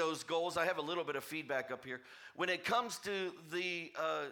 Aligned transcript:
those 0.00 0.24
goals, 0.24 0.56
I 0.56 0.64
have 0.64 0.78
a 0.78 0.82
little 0.82 1.04
bit 1.04 1.14
of 1.14 1.22
feedback 1.22 1.70
up 1.70 1.84
here. 1.84 2.00
When 2.34 2.48
it 2.48 2.64
comes 2.64 2.96
to 3.00 3.32
the 3.52 3.92
uh, 4.00 4.24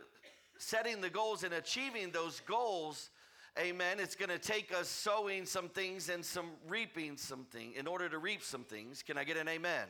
setting 0.56 1.02
the 1.02 1.10
goals 1.10 1.44
and 1.44 1.52
achieving 1.52 2.10
those 2.10 2.40
goals, 2.40 3.10
amen, 3.60 4.00
it's 4.00 4.14
going 4.14 4.30
to 4.30 4.38
take 4.38 4.74
us 4.74 4.88
sowing 4.88 5.44
some 5.44 5.68
things 5.68 6.08
and 6.08 6.24
some 6.24 6.46
reaping 6.66 7.18
something 7.18 7.74
in 7.76 7.86
order 7.86 8.08
to 8.08 8.16
reap 8.16 8.42
some 8.42 8.64
things. 8.64 9.02
Can 9.02 9.18
I 9.18 9.24
get 9.24 9.36
an 9.36 9.46
amen? 9.46 9.88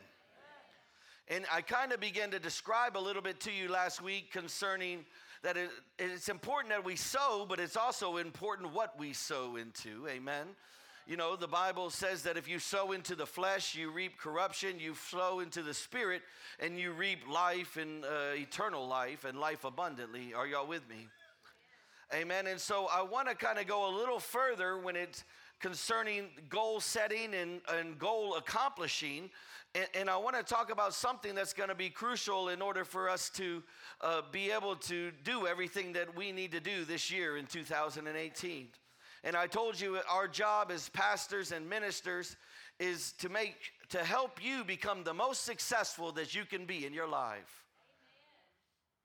And 1.29 1.45
I 1.49 1.61
kind 1.61 1.93
of 1.93 2.01
began 2.01 2.29
to 2.31 2.39
describe 2.39 2.97
a 2.97 2.99
little 2.99 3.21
bit 3.21 3.39
to 3.41 3.51
you 3.51 3.69
last 3.69 4.01
week 4.01 4.33
concerning 4.33 5.05
that 5.43 5.55
it, 5.55 5.69
it's 5.97 6.27
important 6.27 6.73
that 6.73 6.83
we 6.83 6.97
sow, 6.97 7.45
but 7.47 7.57
it's 7.57 7.77
also 7.77 8.17
important 8.17 8.73
what 8.73 8.99
we 8.99 9.13
sow 9.13 9.55
into. 9.55 10.09
Amen. 10.09 10.47
You 11.09 11.17
know, 11.17 11.35
the 11.35 11.47
Bible 11.47 11.89
says 11.89 12.21
that 12.21 12.37
if 12.37 12.47
you 12.47 12.59
sow 12.59 12.91
into 12.91 13.15
the 13.15 13.25
flesh, 13.25 13.73
you 13.73 13.89
reap 13.89 14.19
corruption. 14.19 14.79
You 14.79 14.93
sow 14.93 15.39
into 15.39 15.63
the 15.63 15.73
spirit, 15.73 16.21
and 16.59 16.77
you 16.77 16.91
reap 16.91 17.27
life 17.27 17.77
and 17.77 18.05
uh, 18.05 18.35
eternal 18.35 18.87
life 18.87 19.25
and 19.25 19.39
life 19.39 19.63
abundantly. 19.63 20.35
Are 20.35 20.45
y'all 20.45 20.67
with 20.67 20.87
me? 20.87 21.07
Amen. 22.13 22.45
And 22.45 22.59
so 22.59 22.87
I 22.93 23.01
want 23.01 23.27
to 23.27 23.33
kind 23.33 23.57
of 23.57 23.65
go 23.65 23.89
a 23.89 23.91
little 23.97 24.19
further 24.19 24.77
when 24.77 24.95
it's 24.95 25.23
concerning 25.59 26.25
goal 26.47 26.79
setting 26.79 27.33
and, 27.33 27.61
and 27.73 27.97
goal 27.97 28.35
accomplishing. 28.35 29.31
And, 29.73 29.87
and 29.95 30.09
I 30.11 30.17
want 30.17 30.35
to 30.35 30.43
talk 30.43 30.71
about 30.71 30.93
something 30.93 31.33
that's 31.33 31.53
going 31.53 31.69
to 31.69 31.75
be 31.75 31.89
crucial 31.89 32.49
in 32.49 32.61
order 32.61 32.85
for 32.85 33.09
us 33.09 33.31
to 33.31 33.63
uh, 34.01 34.21
be 34.31 34.51
able 34.51 34.75
to 34.75 35.09
do 35.23 35.47
everything 35.47 35.93
that 35.93 36.15
we 36.15 36.31
need 36.31 36.51
to 36.51 36.59
do 36.59 36.85
this 36.85 37.09
year 37.09 37.35
in 37.35 37.47
2018. 37.47 38.67
And 39.23 39.35
I 39.35 39.47
told 39.47 39.79
you 39.79 39.99
our 40.09 40.27
job 40.27 40.71
as 40.71 40.89
pastors 40.89 41.51
and 41.51 41.69
ministers 41.69 42.35
is 42.79 43.13
to 43.19 43.29
make 43.29 43.55
to 43.89 44.03
help 44.03 44.43
you 44.43 44.63
become 44.63 45.03
the 45.03 45.13
most 45.13 45.43
successful 45.43 46.11
that 46.13 46.35
you 46.35 46.45
can 46.45 46.65
be 46.65 46.85
in 46.85 46.93
your 46.93 47.07
life. 47.07 47.63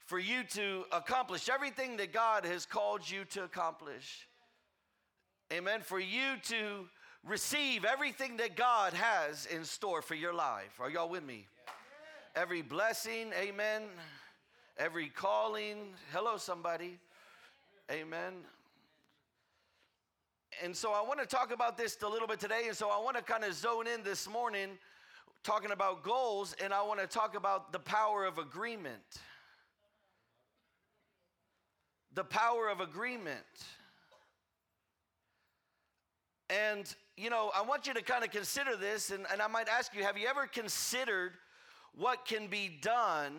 For 0.06 0.18
you 0.18 0.44
to 0.50 0.84
accomplish 0.92 1.48
everything 1.48 1.96
that 1.96 2.12
God 2.12 2.44
has 2.44 2.66
called 2.66 3.08
you 3.08 3.24
to 3.30 3.44
accomplish. 3.44 4.28
Amen. 5.52 5.80
For 5.80 5.98
you 5.98 6.36
to 6.44 6.86
receive 7.26 7.84
everything 7.84 8.36
that 8.36 8.54
God 8.54 8.92
has 8.92 9.46
in 9.46 9.64
store 9.64 10.02
for 10.02 10.14
your 10.14 10.34
life. 10.34 10.78
Are 10.78 10.90
y'all 10.90 11.08
with 11.08 11.24
me? 11.24 11.46
Every 12.36 12.62
blessing, 12.62 13.32
amen. 13.40 13.82
Every 14.76 15.08
calling. 15.08 15.94
Hello, 16.12 16.36
somebody. 16.36 16.98
Amen. 17.90 18.34
And 20.62 20.76
so 20.76 20.92
I 20.92 21.02
want 21.02 21.20
to 21.20 21.26
talk 21.26 21.52
about 21.52 21.76
this 21.76 21.96
a 22.02 22.08
little 22.08 22.28
bit 22.28 22.40
today. 22.40 22.64
And 22.66 22.76
so 22.76 22.88
I 22.90 22.98
want 23.02 23.16
to 23.16 23.22
kind 23.22 23.44
of 23.44 23.54
zone 23.54 23.86
in 23.86 24.02
this 24.02 24.28
morning 24.28 24.70
talking 25.42 25.72
about 25.72 26.02
goals, 26.02 26.54
and 26.62 26.72
I 26.72 26.82
want 26.82 27.00
to 27.00 27.06
talk 27.06 27.36
about 27.36 27.70
the 27.70 27.78
power 27.78 28.24
of 28.24 28.38
agreement. 28.38 29.20
The 32.14 32.24
power 32.24 32.68
of 32.68 32.80
agreement. 32.80 33.36
And, 36.48 36.92
you 37.16 37.28
know, 37.28 37.50
I 37.54 37.62
want 37.62 37.86
you 37.86 37.94
to 37.94 38.02
kind 38.02 38.24
of 38.24 38.30
consider 38.30 38.76
this, 38.76 39.10
and, 39.10 39.26
and 39.30 39.42
I 39.42 39.48
might 39.48 39.68
ask 39.68 39.94
you 39.94 40.02
have 40.02 40.16
you 40.16 40.28
ever 40.28 40.46
considered 40.46 41.32
what 41.94 42.24
can 42.24 42.46
be 42.46 42.78
done 42.80 43.32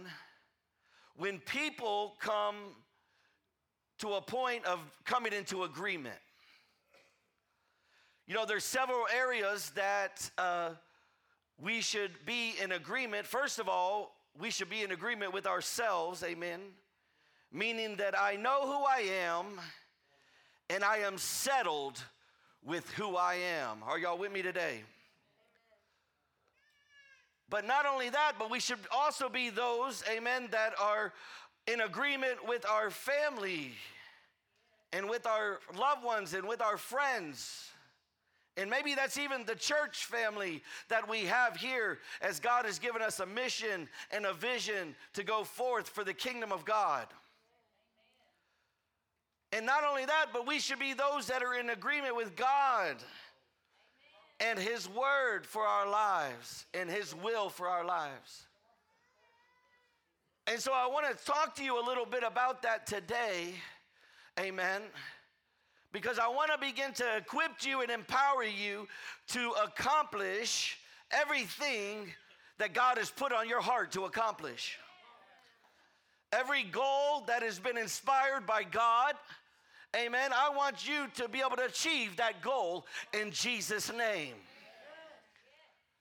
when 1.18 1.40
people 1.40 2.16
come 2.20 2.56
to 4.00 4.14
a 4.14 4.22
point 4.22 4.66
of 4.66 4.80
coming 5.06 5.34
into 5.34 5.64
agreement? 5.64 6.16
You 8.28 8.34
know, 8.34 8.46
there's 8.46 8.64
several 8.64 9.06
areas 9.16 9.72
that 9.76 10.32
uh, 10.40 10.70
we 11.62 11.82
should 11.82 12.12
be 12.26 12.56
in 12.62 12.72
agreement. 12.72 13.28
First 13.28 13.60
of 13.60 13.70
all, 13.70 14.16
we 14.40 14.50
should 14.50 14.70
be 14.70 14.82
in 14.82 14.92
agreement 14.92 15.32
with 15.32 15.46
ourselves, 15.46 16.24
amen. 16.24 16.60
Meaning 17.52 17.98
that 17.98 18.20
I 18.20 18.36
know 18.36 18.66
who 18.66 18.84
I 18.84 19.08
am 19.28 19.46
and 20.72 20.84
I 20.84 20.98
am 20.98 21.20
settled 21.20 22.04
with 22.66 22.90
who 22.92 23.16
I 23.16 23.36
am. 23.36 23.84
Are 23.84 24.00
y'all 24.00 24.18
with 24.18 24.32
me 24.32 24.42
today? 24.42 24.82
But 27.48 27.68
not 27.68 27.86
only 27.86 28.10
that, 28.10 28.34
but 28.40 28.50
we 28.50 28.60
should 28.60 28.80
also 28.92 29.30
be 29.30 29.52
those, 29.52 30.04
amen, 30.12 30.48
that 30.50 30.74
are 30.82 31.14
in 31.68 31.82
agreement 31.82 32.48
with 32.48 32.66
our 32.66 32.90
family 32.90 33.74
and 34.92 35.08
with 35.08 35.28
our 35.28 35.60
loved 35.78 36.04
ones 36.04 36.34
and 36.34 36.48
with 36.48 36.60
our 36.60 36.78
friends. 36.78 37.70
And 38.58 38.70
maybe 38.70 38.96
that's 38.96 39.18
even 39.18 39.46
the 39.46 39.56
church 39.56 40.06
family 40.06 40.64
that 40.88 41.10
we 41.10 41.26
have 41.26 41.58
here 41.58 42.00
as 42.22 42.40
God 42.40 42.66
has 42.66 42.80
given 42.80 43.02
us 43.02 43.20
a 43.20 43.26
mission 43.26 43.90
and 44.12 44.26
a 44.26 44.34
vision 44.34 44.96
to 45.14 45.24
go 45.24 45.44
forth 45.44 45.90
for 45.90 46.06
the 46.06 46.14
kingdom 46.14 46.54
of 46.54 46.64
God. 46.64 47.08
And 49.52 49.66
not 49.66 49.84
only 49.84 50.06
that, 50.06 50.28
but 50.32 50.48
we 50.48 50.60
should 50.60 50.80
be 50.80 50.94
those 50.94 51.28
that 51.28 51.44
are 51.44 51.54
in 51.54 51.70
agreement 51.70 52.16
with 52.16 52.36
God 52.36 52.96
and 54.40 54.58
His 54.58 54.90
word 54.90 55.46
for 55.46 55.64
our 55.64 55.90
lives 55.90 56.66
and 56.74 56.90
His 56.90 57.14
will 57.16 57.50
for 57.50 57.68
our 57.68 57.86
lives. 57.86 58.48
And 60.48 60.60
so 60.60 60.72
I 60.74 60.88
want 60.88 61.06
to 61.10 61.26
talk 61.26 61.56
to 61.56 61.64
you 61.64 61.80
a 61.80 61.86
little 61.86 62.06
bit 62.06 62.24
about 62.24 62.62
that 62.62 62.86
today. 62.86 63.56
Amen. 64.40 64.82
Because 65.96 66.20
I 66.20 66.28
want 66.28 66.52
to 66.52 66.58
begin 66.58 66.92
to 66.96 67.06
equip 67.16 67.66
you 67.66 67.82
and 67.82 67.90
empower 67.90 68.44
you 68.44 68.86
to 69.30 69.52
accomplish 69.64 70.78
everything 71.10 72.12
that 72.58 72.74
God 72.74 72.98
has 72.98 73.10
put 73.10 73.32
on 73.32 73.48
your 73.48 73.62
heart 73.62 73.94
to 73.94 74.04
accomplish. 74.04 74.78
Every 76.34 76.64
goal 76.64 77.24
that 77.28 77.44
has 77.44 77.60
been 77.60 77.78
inspired 77.78 78.46
by 78.46 78.64
God 78.64 79.16
Amen. 79.96 80.32
I 80.34 80.50
want 80.54 80.86
you 80.86 81.06
to 81.16 81.30
be 81.30 81.40
able 81.40 81.56
to 81.56 81.64
achieve 81.64 82.18
that 82.18 82.42
goal 82.42 82.86
in 83.14 83.32
Jesus' 83.32 83.90
name. 83.94 84.34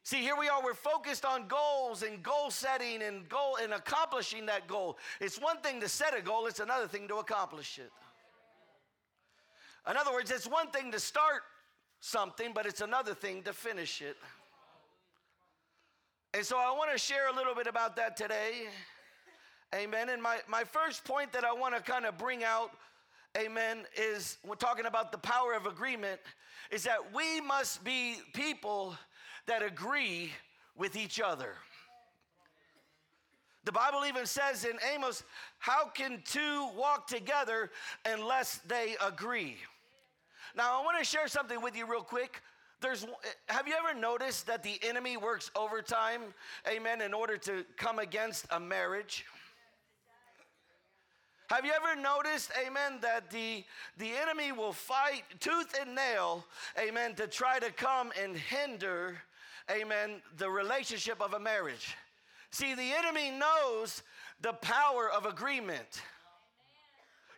See, 0.03 0.21
here 0.21 0.35
we 0.37 0.49
are, 0.49 0.61
we're 0.65 0.75
focused 0.75 1.25
on 1.25 1.47
goals 1.47 2.03
and 2.03 2.21
goal 2.21 2.51
setting 2.51 3.03
and 3.03 3.29
goal 3.29 3.59
and 3.63 3.73
accomplishing 3.73 4.47
that 4.47 4.67
goal. 4.67 4.99
It's 5.21 5.41
one 5.41 5.59
thing 5.59 5.81
to 5.81 5.89
set 5.89 6.19
a 6.19 6.21
goal, 6.21 6.47
it's 6.47 6.59
another 6.59 6.89
thing 6.89 7.07
to 7.07 7.19
accomplish 7.19 7.79
it. 7.79 7.93
In 9.89 9.97
other 9.97 10.13
words, 10.13 10.31
it's 10.31 10.47
one 10.47 10.71
thing 10.71 10.93
to 10.93 11.01
start 11.01 11.43
something, 12.01 12.53
but 12.55 12.67
it's 12.67 12.81
another 12.81 13.15
thing 13.15 13.43
to 13.43 13.53
finish 13.53 14.01
it. 14.01 14.17
And 16.33 16.45
so 16.45 16.59
I 16.59 16.73
want 16.73 16.91
to 16.93 16.99
share 16.99 17.29
a 17.29 17.35
little 17.35 17.55
bit 17.55 17.67
about 17.67 17.97
that 17.97 18.17
today. 18.17 18.69
Amen. 19.75 20.09
And 20.09 20.23
my, 20.23 20.39
my 20.49 20.65
first 20.65 21.05
point 21.05 21.33
that 21.33 21.45
I 21.45 21.53
want 21.53 21.77
to 21.77 21.83
kind 21.83 22.07
of 22.07 22.17
bring 22.19 22.45
out 22.45 22.71
amen, 23.37 23.85
is 23.97 24.39
we're 24.47 24.55
talking 24.55 24.87
about 24.87 25.11
the 25.13 25.19
power 25.19 25.55
of 25.55 25.67
agreement, 25.67 26.21
is 26.71 26.85
that 26.85 27.13
we 27.15 27.41
must 27.41 27.83
be 27.85 28.17
people 28.33 28.97
that 29.47 29.63
agree 29.63 30.31
with 30.77 30.97
each 30.97 31.21
other. 31.21 31.55
The 33.65 33.73
Bible 33.73 34.05
even 34.07 34.27
says 34.27 34.65
in 34.65 34.79
Amos, 34.95 35.25
How 35.59 35.87
can 35.87 36.23
two 36.25 36.69
walk 36.77 37.07
together 37.07 37.71
unless 38.05 38.59
they 38.69 38.97
agree? 39.05 39.57
Now, 40.57 40.81
I 40.81 40.85
want 40.85 40.99
to 40.99 41.05
share 41.05 41.27
something 41.27 41.61
with 41.61 41.77
you 41.77 41.85
real 41.85 42.03
quick. 42.03 42.41
There's, 42.81 43.07
have 43.49 43.67
you 43.67 43.75
ever 43.75 43.99
noticed 43.99 44.47
that 44.47 44.63
the 44.63 44.79
enemy 44.83 45.17
works 45.17 45.51
overtime, 45.57 46.21
amen, 46.69 47.01
in 47.01 47.13
order 47.13 47.37
to 47.39 47.65
come 47.77 47.99
against 47.99 48.47
a 48.51 48.61
marriage? 48.61 49.25
Have 51.51 51.65
you 51.65 51.73
ever 51.73 52.01
noticed, 52.01 52.53
amen, 52.67 52.99
that 53.01 53.31
the, 53.31 53.65
the 53.99 54.11
enemy 54.23 54.53
will 54.53 54.73
fight 54.73 55.25
tooth 55.41 55.75
and 55.81 55.95
nail, 55.95 56.45
amen, 56.79 57.15
to 57.17 57.27
try 57.27 57.59
to 57.59 57.71
come 57.73 58.13
and 58.23 58.37
hinder, 58.37 59.19
amen, 59.71 60.23
the 60.39 60.49
relationship 60.49 61.21
of 61.21 61.35
a 61.35 61.41
marriage? 61.41 61.97
See, 62.51 62.75
the 62.75 62.93
enemy 62.93 63.31
knows 63.31 64.03
the 64.41 64.53
power 64.53 65.11
of 65.11 65.27
agreement. 65.27 66.03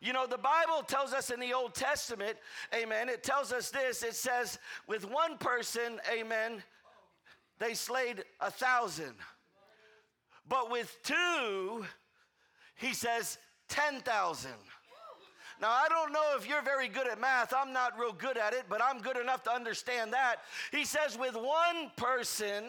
You 0.01 0.13
know, 0.13 0.27
the 0.27 0.39
Bible 0.39 0.83
tells 0.87 1.13
us 1.13 1.31
in 1.31 1.41
the 1.41 1.53
Old 1.53 1.75
Testament, 1.75 2.37
amen, 2.75 3.09
it 3.09 3.23
tells 3.23 3.53
us 3.53 3.71
this 3.71 4.03
it 4.03 4.15
says, 4.15 4.59
with 4.87 5.11
one 5.11 5.39
person, 5.39 6.01
amen, 6.13 6.63
they 7.59 7.75
slayed 7.75 8.25
a 8.41 8.51
thousand. 8.51 9.15
But 10.49 10.71
with 10.71 10.97
two, 11.03 11.85
he 12.77 12.93
says, 12.93 13.39
10,000. 13.69 14.51
Now, 15.61 15.71
I 15.71 15.87
don't 15.89 16.13
know 16.13 16.35
if 16.37 16.47
you're 16.47 16.63
very 16.63 16.87
good 16.87 17.07
at 17.07 17.19
math. 17.19 17.55
I'm 17.57 17.73
not 17.73 17.99
real 17.99 18.13
good 18.13 18.37
at 18.37 18.53
it, 18.53 18.65
but 18.69 18.83
I'm 18.83 19.01
good 19.01 19.17
enough 19.17 19.43
to 19.45 19.53
understand 19.53 20.13
that. 20.13 20.37
He 20.71 20.85
says, 20.85 21.19
with 21.19 21.35
one 21.35 21.91
person, 21.97 22.65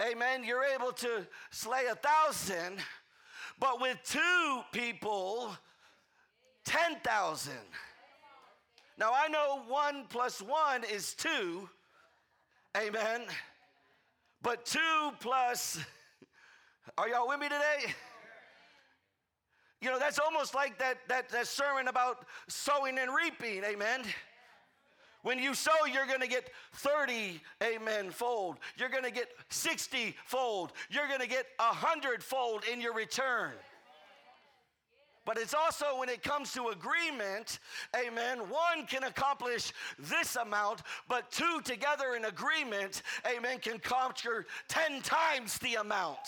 amen, 0.00 0.44
you're 0.44 0.64
able 0.64 0.92
to 0.92 1.26
slay 1.50 1.86
a 1.90 1.94
thousand, 1.94 2.78
but 3.62 3.80
with 3.80 3.96
two 4.02 4.60
people, 4.72 5.56
10,000. 6.64 7.52
Now, 8.98 9.12
I 9.14 9.28
know 9.28 9.62
one 9.68 10.06
plus 10.08 10.42
one 10.42 10.82
is 10.82 11.14
two, 11.14 11.68
amen. 12.76 13.22
But 14.42 14.66
two 14.66 15.12
plus, 15.20 15.78
are 16.98 17.08
y'all 17.08 17.28
with 17.28 17.38
me 17.38 17.48
today? 17.48 17.94
You 19.80 19.90
know, 19.90 19.98
that's 20.00 20.18
almost 20.18 20.56
like 20.56 20.76
that, 20.80 20.98
that, 21.06 21.28
that 21.28 21.46
sermon 21.46 21.86
about 21.86 22.26
sowing 22.48 22.98
and 22.98 23.12
reaping, 23.14 23.62
amen. 23.62 24.02
When 25.22 25.38
you 25.38 25.54
sow, 25.54 25.86
you're 25.92 26.06
gonna 26.06 26.26
get 26.26 26.50
30, 26.74 27.40
amen, 27.62 28.10
fold. 28.10 28.58
You're 28.76 28.88
gonna 28.88 29.10
get 29.10 29.28
60 29.50 30.16
fold. 30.24 30.72
You're 30.90 31.08
gonna 31.08 31.28
get 31.28 31.46
a 31.60 31.74
hundred 31.74 32.24
fold 32.24 32.64
in 32.70 32.80
your 32.80 32.92
return. 32.92 33.52
But 35.24 35.38
it's 35.38 35.54
also 35.54 35.98
when 35.98 36.08
it 36.08 36.24
comes 36.24 36.52
to 36.54 36.68
agreement, 36.68 37.60
amen, 37.96 38.38
one 38.38 38.86
can 38.88 39.04
accomplish 39.04 39.72
this 39.96 40.34
amount, 40.34 40.82
but 41.08 41.30
two 41.30 41.60
together 41.62 42.16
in 42.16 42.24
agreement, 42.24 43.02
amen, 43.32 43.60
can 43.60 43.78
conquer 43.78 44.46
10 44.66 45.00
times 45.02 45.58
the 45.58 45.76
amount. 45.76 46.18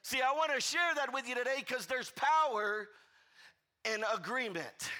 See, 0.00 0.22
I 0.22 0.32
want 0.32 0.54
to 0.54 0.60
share 0.60 0.94
that 0.96 1.12
with 1.12 1.28
you 1.28 1.34
today 1.34 1.56
because 1.58 1.84
there's 1.84 2.12
power 2.12 2.88
in 3.84 4.02
agreement. 4.14 4.90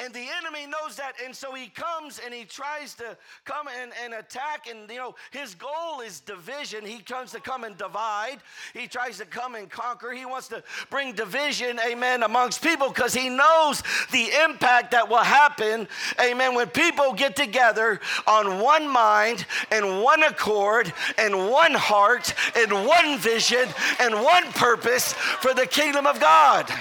And 0.00 0.14
the 0.14 0.26
enemy 0.38 0.64
knows 0.66 0.94
that. 0.96 1.14
And 1.24 1.34
so 1.34 1.52
he 1.52 1.66
comes 1.66 2.20
and 2.24 2.32
he 2.32 2.44
tries 2.44 2.94
to 2.94 3.16
come 3.44 3.66
and, 3.82 3.90
and 4.04 4.14
attack. 4.14 4.68
And, 4.70 4.88
you 4.88 4.98
know, 4.98 5.16
his 5.32 5.56
goal 5.56 6.02
is 6.06 6.20
division. 6.20 6.86
He 6.86 7.00
comes 7.00 7.32
to 7.32 7.40
come 7.40 7.64
and 7.64 7.76
divide. 7.76 8.38
He 8.74 8.86
tries 8.86 9.18
to 9.18 9.24
come 9.24 9.56
and 9.56 9.68
conquer. 9.68 10.12
He 10.12 10.24
wants 10.24 10.46
to 10.48 10.62
bring 10.88 11.14
division, 11.14 11.80
amen, 11.84 12.22
amongst 12.22 12.62
people 12.62 12.90
because 12.90 13.12
he 13.12 13.28
knows 13.28 13.82
the 14.12 14.30
impact 14.44 14.92
that 14.92 15.08
will 15.08 15.16
happen, 15.18 15.88
amen, 16.20 16.54
when 16.54 16.68
people 16.68 17.12
get 17.12 17.34
together 17.34 18.00
on 18.28 18.60
one 18.60 18.88
mind 18.88 19.46
and 19.72 20.00
one 20.00 20.22
accord 20.22 20.92
and 21.18 21.50
one 21.50 21.74
heart 21.74 22.34
and 22.56 22.72
one 22.72 23.18
vision 23.18 23.66
and 23.98 24.14
one 24.14 24.44
purpose 24.52 25.12
for 25.12 25.54
the 25.54 25.66
kingdom 25.66 26.06
of 26.06 26.20
God. 26.20 26.72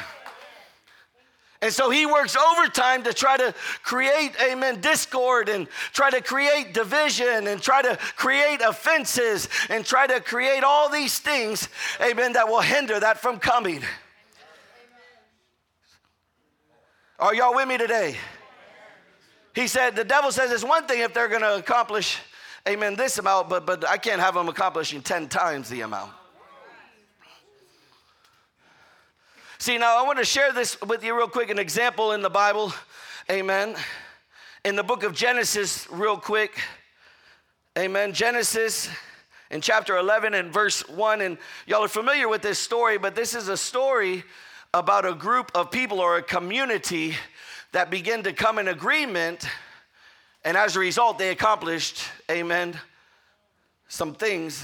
And 1.62 1.74
so 1.74 1.90
he 1.90 2.06
works 2.06 2.36
overtime 2.36 3.04
to 3.04 3.14
try 3.14 3.36
to 3.36 3.54
create, 3.82 4.34
amen, 4.42 4.80
discord 4.80 5.50
and 5.50 5.68
try 5.92 6.12
to 6.12 6.22
create 6.22 6.74
division 6.74 7.48
and 7.48 7.60
try 7.60 7.82
to 7.82 7.98
create 8.16 8.62
offenses 8.62 9.50
and 9.70 9.84
try 9.84 10.06
to 10.06 10.20
create 10.20 10.64
all 10.64 10.88
these 10.88 11.18
things, 11.18 11.68
amen, 12.00 12.34
that 12.34 12.48
will 12.48 12.62
hinder 12.62 13.00
that 13.00 13.20
from 13.20 13.40
coming. 13.40 13.82
Are 17.20 17.34
y'all 17.34 17.56
with 17.56 17.68
me 17.68 17.80
today? 17.80 18.16
He 19.56 19.66
said, 19.66 19.96
the 19.96 20.04
devil 20.04 20.32
says 20.32 20.52
it's 20.52 20.64
one 20.64 20.86
thing 20.86 21.02
if 21.02 21.16
they're 21.16 21.28
going 21.28 21.42
to 21.42 21.56
accomplish, 21.56 22.20
amen, 22.68 22.96
this 22.96 23.18
amount, 23.18 23.50
but, 23.50 23.66
but 23.66 23.88
I 23.88 23.98
can't 23.98 24.22
have 24.22 24.36
them 24.36 24.48
accomplishing 24.48 25.02
10 25.02 25.28
times 25.28 25.70
the 25.70 25.82
amount. 25.82 26.12
See, 29.60 29.80
now 29.80 29.98
I 29.98 30.06
want 30.06 30.20
to 30.20 30.24
share 30.24 30.54
this 30.54 30.80
with 30.82 31.04
you 31.04 31.18
real 31.18 31.28
quick 31.28 31.50
an 31.50 31.58
example 31.58 32.12
in 32.12 32.22
the 32.22 32.30
Bible. 32.30 32.72
Amen. 33.28 33.76
In 34.64 34.76
the 34.76 34.84
book 34.84 35.02
of 35.02 35.16
Genesis, 35.16 35.88
real 35.90 36.16
quick. 36.16 36.60
Amen. 37.76 38.14
Genesis 38.14 38.88
in 39.50 39.60
chapter 39.60 39.98
11 39.98 40.36
and 40.36 40.54
verse 40.54 40.88
1. 40.88 41.22
And 41.22 41.40
y'all 41.66 41.84
are 41.84 41.88
familiar 41.88 42.30
with 42.30 42.44
this 42.44 42.60
story, 42.60 43.00
but 43.00 43.16
this 43.16 43.34
is 43.34 43.48
a 43.48 43.58
story 43.58 44.24
about 44.76 45.08
a 45.08 45.14
group 45.16 45.50
of 45.56 45.72
people 45.72 46.02
or 46.02 46.18
a 46.18 46.22
community 46.22 47.16
that 47.72 47.90
begin 47.90 48.22
to 48.24 48.34
come 48.34 48.60
in 48.60 48.68
agreement. 48.68 49.48
And 50.46 50.56
as 50.56 50.76
a 50.76 50.80
result, 50.80 51.18
they 51.18 51.30
accomplished, 51.30 52.04
amen, 52.30 52.80
some 53.88 54.14
things 54.14 54.64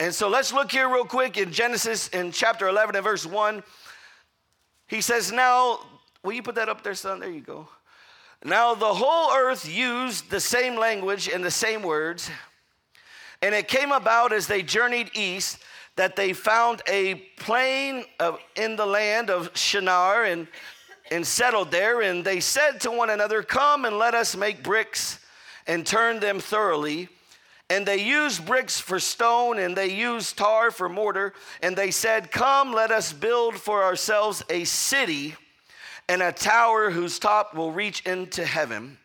and 0.00 0.12
so 0.12 0.28
let's 0.28 0.52
look 0.52 0.72
here 0.72 0.88
real 0.88 1.04
quick 1.04 1.36
in 1.36 1.52
Genesis 1.52 2.08
in 2.08 2.32
chapter 2.32 2.66
11 2.66 2.96
and 2.96 3.04
verse 3.04 3.24
1. 3.24 3.62
He 4.88 5.00
says, 5.00 5.30
Now, 5.30 5.80
will 6.22 6.32
you 6.32 6.42
put 6.42 6.56
that 6.56 6.68
up 6.68 6.82
there, 6.82 6.94
son? 6.94 7.20
There 7.20 7.30
you 7.30 7.40
go. 7.40 7.68
Now 8.44 8.74
the 8.74 8.92
whole 8.92 9.32
earth 9.34 9.68
used 9.68 10.30
the 10.30 10.40
same 10.40 10.76
language 10.76 11.28
and 11.28 11.42
the 11.42 11.50
same 11.50 11.82
words. 11.82 12.30
And 13.40 13.54
it 13.54 13.68
came 13.68 13.92
about 13.92 14.32
as 14.32 14.46
they 14.46 14.62
journeyed 14.62 15.10
east 15.14 15.58
that 15.96 16.16
they 16.16 16.32
found 16.32 16.82
a 16.88 17.14
plain 17.36 18.04
of, 18.18 18.38
in 18.56 18.76
the 18.76 18.86
land 18.86 19.30
of 19.30 19.50
Shinar 19.56 20.24
and, 20.24 20.48
and 21.10 21.26
settled 21.26 21.70
there. 21.70 22.02
And 22.02 22.24
they 22.24 22.40
said 22.40 22.80
to 22.80 22.90
one 22.90 23.10
another, 23.10 23.42
Come 23.42 23.84
and 23.84 23.96
let 23.96 24.14
us 24.14 24.36
make 24.36 24.62
bricks 24.62 25.20
and 25.66 25.86
turn 25.86 26.20
them 26.20 26.40
thoroughly. 26.40 27.08
And 27.70 27.86
they 27.86 28.02
used 28.02 28.44
bricks 28.44 28.78
for 28.78 29.00
stone, 29.00 29.58
and 29.58 29.76
they 29.76 29.90
used 29.90 30.36
tar 30.36 30.70
for 30.70 30.88
mortar. 30.88 31.32
And 31.62 31.74
they 31.74 31.90
said, 31.90 32.30
Come, 32.30 32.72
let 32.72 32.90
us 32.90 33.12
build 33.12 33.56
for 33.56 33.82
ourselves 33.82 34.42
a 34.50 34.64
city 34.64 35.34
and 36.08 36.22
a 36.22 36.32
tower 36.32 36.90
whose 36.90 37.18
top 37.18 37.54
will 37.54 37.72
reach 37.72 38.04
into 38.04 38.44
heaven. 38.44 38.98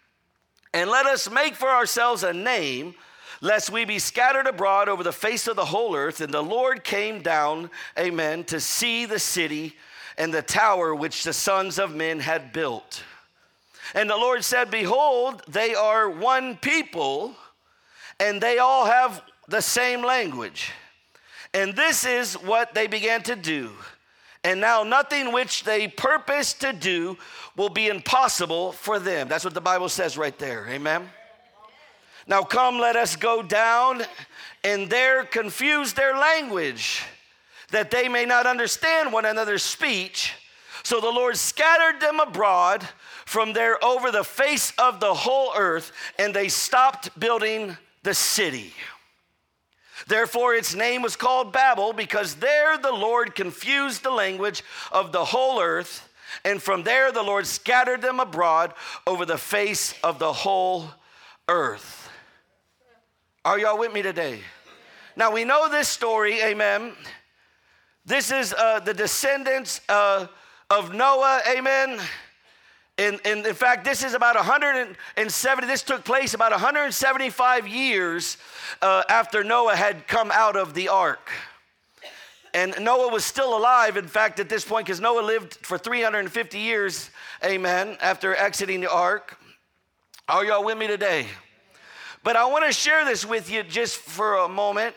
And 0.74 0.90
let 0.90 1.06
us 1.06 1.30
make 1.30 1.56
for 1.56 1.70
ourselves 1.70 2.24
a 2.24 2.34
name, 2.34 2.96
lest 3.42 3.72
we 3.72 3.86
be 3.86 3.98
scattered 3.98 4.46
abroad 4.46 4.90
over 4.90 5.04
the 5.04 5.14
face 5.14 5.48
of 5.48 5.56
the 5.56 5.66
whole 5.66 5.96
earth. 5.96 6.20
And 6.20 6.34
the 6.34 6.44
Lord 6.44 6.84
came 6.84 7.22
down, 7.22 7.72
amen, 7.98 8.44
to 8.46 8.60
see 8.60 9.06
the 9.06 9.20
city 9.20 9.76
and 10.18 10.34
the 10.34 10.42
tower 10.42 10.94
which 10.94 11.24
the 11.24 11.34
sons 11.34 11.80
of 11.80 11.96
men 11.96 12.20
had 12.20 12.52
built. 12.52 13.04
And 13.96 14.10
the 14.10 14.18
Lord 14.18 14.44
said, 14.44 14.70
Behold, 14.70 15.42
they 15.48 15.74
are 15.74 16.10
one 16.10 16.58
people 16.58 17.36
and 18.19 18.42
they 18.42 18.57
all 18.57 18.86
have 18.86 19.21
the 19.48 19.62
same 19.62 20.04
language. 20.04 20.71
And 21.54 21.75
this 21.75 22.06
is 22.06 22.33
what 22.36 22.74
they 22.74 22.88
began 22.88 23.24
to 23.24 23.36
do. 23.36 23.71
And 24.44 24.62
now 24.62 24.83
nothing 24.83 25.33
which 25.33 25.63
they 25.63 25.88
purpose 25.88 26.54
to 26.54 26.71
do 26.71 27.18
will 27.57 27.69
be 27.69 27.88
impossible 27.88 28.71
for 28.71 29.00
them. 29.00 29.27
That's 29.27 29.44
what 29.44 29.54
the 29.54 29.62
Bible 29.62 29.89
says 29.89 30.18
right 30.18 30.38
there. 30.38 30.68
Amen. 30.69 31.10
Now 32.27 32.44
come, 32.44 32.77
let 32.77 32.95
us 32.95 33.16
go 33.16 33.42
down 33.42 34.04
and 34.63 34.89
there 34.89 35.24
confuse 35.24 35.94
their 35.94 36.15
language, 36.18 37.04
that 37.72 37.92
they 37.92 38.07
may 38.07 38.25
not 38.25 38.45
understand 38.45 39.12
one 39.12 39.25
another's 39.25 39.63
speech. 39.63 40.33
So 40.83 41.01
the 41.01 41.10
Lord 41.10 41.38
scattered 41.38 42.00
them 42.00 42.19
abroad 42.19 42.88
from 43.25 43.54
there 43.54 43.83
over 43.83 44.12
the 44.12 44.24
face 44.24 44.74
of 44.77 45.00
the 45.00 45.13
whole 45.13 45.51
earth, 45.56 45.92
and 46.18 46.33
they 46.33 46.50
stopped 46.50 47.18
building 47.19 47.77
the 48.04 48.13
city. 48.13 48.74
Therefore, 50.07 50.56
its 50.56 50.74
name 50.74 51.01
was 51.01 51.15
called 51.15 51.51
Babel, 51.51 51.94
because 51.94 52.36
there 52.36 52.77
the 52.77 52.91
Lord 52.91 53.36
confused 53.36 54.03
the 54.03 54.12
language 54.12 54.63
of 54.91 55.12
the 55.12 55.25
whole 55.25 55.62
earth, 55.62 56.10
and 56.46 56.62
from 56.62 56.84
there 56.84 57.12
the 57.12 57.24
Lord 57.24 57.46
scattered 57.46 58.01
them 58.01 58.20
abroad 58.20 58.74
over 59.06 59.25
the 59.25 59.38
face 59.38 59.94
of 60.03 60.20
the 60.20 60.32
whole 60.32 60.86
earth. 61.48 62.10
Are 63.44 63.60
y'all 63.60 63.79
with 63.79 63.94
me 63.94 64.01
today? 64.01 64.39
Now 65.15 65.32
we 65.32 65.44
know 65.44 65.70
this 65.70 65.89
story, 65.89 66.41
amen. 66.41 66.94
This 68.06 68.32
is 68.32 68.53
uh, 68.53 68.79
the 68.79 68.94
descendants 68.94 69.82
uh, 69.89 70.27
of 70.70 70.94
Noah, 70.94 71.41
amen 71.50 72.00
and, 73.00 73.18
and 73.24 73.46
in 73.46 73.53
fact, 73.53 73.86
this 73.86 74.03
is 74.03 74.13
about 74.13 74.36
170, 74.36 75.68
this 75.68 75.84
took 75.84 76.03
place 76.03 76.34
about 76.34 76.51
175 76.51 77.65
years 77.65 78.38
uh, 78.82 79.03
after 79.08 79.41
Noah 79.41 79.77
had 79.77 80.06
come 80.06 80.32
out 80.32 80.58
of 80.58 80.74
the 80.74 80.89
ark. 80.89 81.32
And 82.53 82.75
Noah 82.82 83.10
was 83.10 83.24
still 83.24 83.58
alive, 83.58 83.96
in 83.96 84.08
fact, 84.08 84.41
at 84.41 84.50
this 84.50 84.65
point, 84.65 84.86
because 84.86 85.00
Noah 85.00 85.22
lived 85.22 85.65
for 85.65 85.77
350 85.77 86.60
years, 86.60 87.10
amen, 87.41 87.96
after 88.01 88.36
exiting 88.36 88.82
the 88.82 88.91
ark. 88.91 89.39
Are 90.27 90.44
y'all 90.44 90.65
with 90.65 90.77
me 90.77 90.88
today? 90.88 91.25
But 92.22 92.36
I 92.36 92.46
want 92.48 92.65
to 92.65 92.74
share 92.74 93.06
this 93.06 93.25
with 93.25 93.50
you 93.50 93.63
just 93.63 93.96
for 93.96 94.39
a 94.39 94.50
moment 94.50 94.94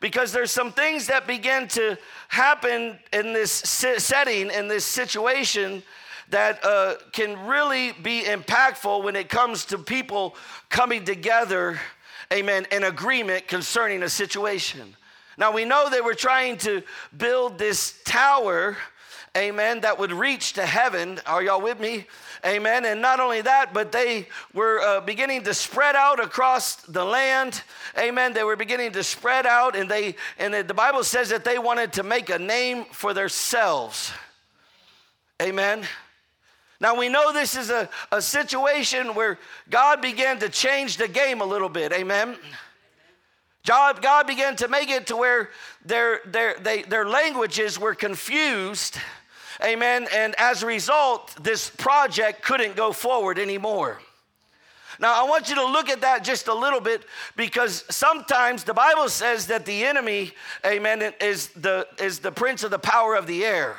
because 0.00 0.32
there's 0.32 0.50
some 0.50 0.72
things 0.72 1.06
that 1.06 1.28
begin 1.28 1.68
to 1.68 1.96
happen 2.26 2.98
in 3.12 3.32
this 3.32 3.52
setting, 3.52 4.50
in 4.50 4.66
this 4.66 4.84
situation 4.84 5.84
that 6.30 6.64
uh, 6.64 6.94
can 7.12 7.46
really 7.46 7.92
be 7.92 8.22
impactful 8.22 9.02
when 9.04 9.16
it 9.16 9.28
comes 9.28 9.66
to 9.66 9.78
people 9.78 10.36
coming 10.68 11.04
together, 11.04 11.80
amen, 12.32 12.66
in 12.72 12.84
agreement 12.84 13.48
concerning 13.48 14.02
a 14.02 14.08
situation. 14.08 14.96
Now 15.36 15.52
we 15.52 15.64
know 15.64 15.90
they 15.90 16.00
were 16.00 16.14
trying 16.14 16.58
to 16.58 16.82
build 17.16 17.58
this 17.58 18.00
tower, 18.04 18.76
amen, 19.36 19.80
that 19.80 19.98
would 19.98 20.12
reach 20.12 20.54
to 20.54 20.64
heaven. 20.64 21.20
Are 21.26 21.42
y'all 21.42 21.60
with 21.60 21.80
me? 21.80 22.06
Amen. 22.46 22.84
And 22.84 23.00
not 23.00 23.20
only 23.20 23.40
that, 23.40 23.72
but 23.72 23.90
they 23.90 24.28
were 24.52 24.80
uh, 24.80 25.00
beginning 25.00 25.44
to 25.44 25.54
spread 25.54 25.96
out 25.96 26.22
across 26.22 26.76
the 26.76 27.04
land. 27.04 27.62
Amen. 27.98 28.34
They 28.34 28.44
were 28.44 28.56
beginning 28.56 28.92
to 28.92 29.02
spread 29.02 29.46
out, 29.46 29.76
and 29.76 29.90
they 29.90 30.16
and 30.38 30.52
the 30.52 30.74
Bible 30.74 31.04
says 31.04 31.30
that 31.30 31.44
they 31.44 31.58
wanted 31.58 31.94
to 31.94 32.02
make 32.02 32.28
a 32.28 32.38
name 32.38 32.84
for 32.92 33.14
themselves. 33.14 34.12
Amen. 35.40 35.84
Now 36.80 36.96
we 36.96 37.08
know 37.08 37.32
this 37.32 37.56
is 37.56 37.70
a, 37.70 37.88
a 38.10 38.20
situation 38.20 39.14
where 39.14 39.38
God 39.70 40.02
began 40.02 40.38
to 40.40 40.48
change 40.48 40.96
the 40.96 41.08
game 41.08 41.40
a 41.40 41.44
little 41.44 41.68
bit. 41.68 41.92
Amen. 41.92 42.36
God, 43.66 44.02
God 44.02 44.26
began 44.26 44.56
to 44.56 44.68
make 44.68 44.90
it 44.90 45.06
to 45.06 45.16
where 45.16 45.50
their, 45.84 46.20
their, 46.26 46.54
they, 46.58 46.82
their 46.82 47.08
languages 47.08 47.78
were 47.78 47.94
confused. 47.94 48.98
Amen. 49.62 50.06
And 50.12 50.34
as 50.36 50.62
a 50.62 50.66
result, 50.66 51.34
this 51.42 51.70
project 51.70 52.42
couldn't 52.42 52.76
go 52.76 52.92
forward 52.92 53.38
anymore. 53.38 54.00
Now, 55.00 55.20
I 55.20 55.28
want 55.28 55.48
you 55.48 55.56
to 55.56 55.66
look 55.66 55.88
at 55.88 56.02
that 56.02 56.22
just 56.22 56.46
a 56.46 56.54
little 56.54 56.80
bit 56.80 57.04
because 57.36 57.84
sometimes 57.90 58.64
the 58.64 58.74
Bible 58.74 59.08
says 59.08 59.46
that 59.48 59.64
the 59.64 59.84
enemy, 59.84 60.32
amen, 60.64 61.14
is 61.20 61.48
the, 61.48 61.88
is 61.98 62.20
the 62.20 62.30
prince 62.30 62.62
of 62.62 62.70
the 62.70 62.78
power 62.78 63.16
of 63.16 63.26
the 63.26 63.44
air. 63.44 63.76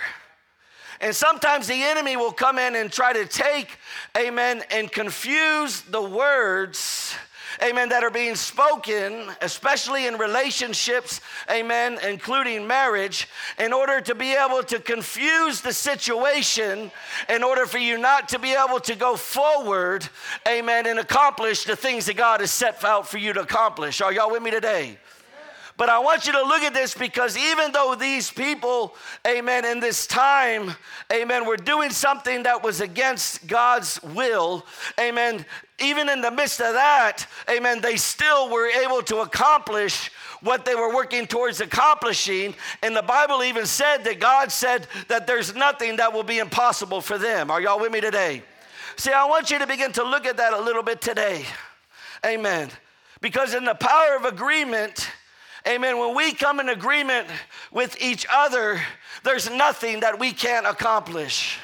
And 1.01 1.15
sometimes 1.15 1.67
the 1.67 1.83
enemy 1.83 2.17
will 2.17 2.31
come 2.31 2.57
in 2.57 2.75
and 2.75 2.91
try 2.91 3.13
to 3.13 3.25
take, 3.25 3.77
amen, 4.17 4.63
and 4.71 4.91
confuse 4.91 5.81
the 5.81 6.01
words 6.01 7.15
amen, 7.63 7.89
that 7.89 8.03
are 8.03 8.11
being 8.11 8.35
spoken, 8.35 9.29
especially 9.41 10.07
in 10.07 10.17
relationships, 10.17 11.21
amen, 11.49 11.99
including 12.03 12.65
marriage, 12.67 13.27
in 13.59 13.73
order 13.73 14.01
to 14.01 14.15
be 14.15 14.33
able 14.33 14.63
to 14.63 14.79
confuse 14.79 15.61
the 15.61 15.73
situation, 15.73 16.91
in 17.29 17.43
order 17.43 17.65
for 17.65 17.77
you 17.77 17.97
not 17.97 18.29
to 18.29 18.39
be 18.39 18.53
able 18.53 18.79
to 18.79 18.95
go 18.95 19.15
forward, 19.15 20.07
amen, 20.47 20.87
and 20.87 20.99
accomplish 20.99 21.63
the 21.63 21.75
things 21.75 22.05
that 22.05 22.17
God 22.17 22.41
has 22.41 22.51
set 22.51 22.83
out 22.83 23.07
for 23.07 23.17
you 23.17 23.33
to 23.33 23.41
accomplish. 23.41 24.01
Are 24.01 24.11
y'all 24.11 24.31
with 24.31 24.43
me 24.43 24.51
today? 24.51 24.97
But 25.77 25.89
I 25.89 25.99
want 25.99 26.25
you 26.25 26.31
to 26.31 26.41
look 26.41 26.61
at 26.61 26.73
this 26.73 26.93
because 26.93 27.37
even 27.37 27.73
though 27.73 27.95
these 27.95 28.31
people, 28.31 28.95
amen, 29.27 29.65
in 29.65 29.81
this 29.81 30.07
time, 30.07 30.73
amen, 31.11 31.45
were 31.45 31.57
doing 31.57 31.89
something 31.89 32.43
that 32.43 32.63
was 32.63 32.79
against 32.79 33.45
God's 33.45 34.01
will, 34.01 34.65
amen, 34.97 35.45
even 35.79 36.07
in 36.07 36.21
the 36.21 36.31
midst 36.31 36.61
of 36.61 36.73
that, 36.73 37.27
amen, 37.49 37.81
they 37.81 37.97
still 37.97 38.49
were 38.49 38.67
able 38.67 39.01
to 39.03 39.17
accomplish 39.17 40.09
what 40.41 40.63
they 40.63 40.75
were 40.75 40.93
working 40.93 41.27
towards 41.27 41.59
accomplishing. 41.59 42.55
And 42.81 42.95
the 42.95 43.01
Bible 43.01 43.43
even 43.43 43.65
said 43.65 44.05
that 44.05 44.21
God 44.21 44.53
said 44.53 44.87
that 45.09 45.27
there's 45.27 45.55
nothing 45.55 45.97
that 45.97 46.13
will 46.13 46.23
be 46.23 46.39
impossible 46.39 47.01
for 47.01 47.17
them. 47.17 47.51
Are 47.51 47.59
y'all 47.59 47.81
with 47.81 47.91
me 47.91 47.99
today? 47.99 48.43
See, 48.95 49.11
I 49.11 49.25
want 49.25 49.51
you 49.51 49.59
to 49.59 49.67
begin 49.67 49.91
to 49.93 50.03
look 50.03 50.25
at 50.25 50.37
that 50.37 50.53
a 50.53 50.61
little 50.61 50.83
bit 50.83 51.01
today. 51.01 51.45
Amen. 52.25 52.69
Because 53.19 53.53
in 53.53 53.65
the 53.65 53.75
power 53.75 54.15
of 54.15 54.23
agreement, 54.23 55.09
Amen. 55.67 55.97
When 55.97 56.15
we 56.15 56.31
come 56.31 56.59
in 56.59 56.69
agreement 56.69 57.27
with 57.71 57.99
each 57.99 58.27
other, 58.31 58.79
there's 59.23 59.49
nothing 59.49 60.01
that 60.01 60.19
we 60.19 60.31
can't 60.31 60.67
accomplish. 60.67 61.57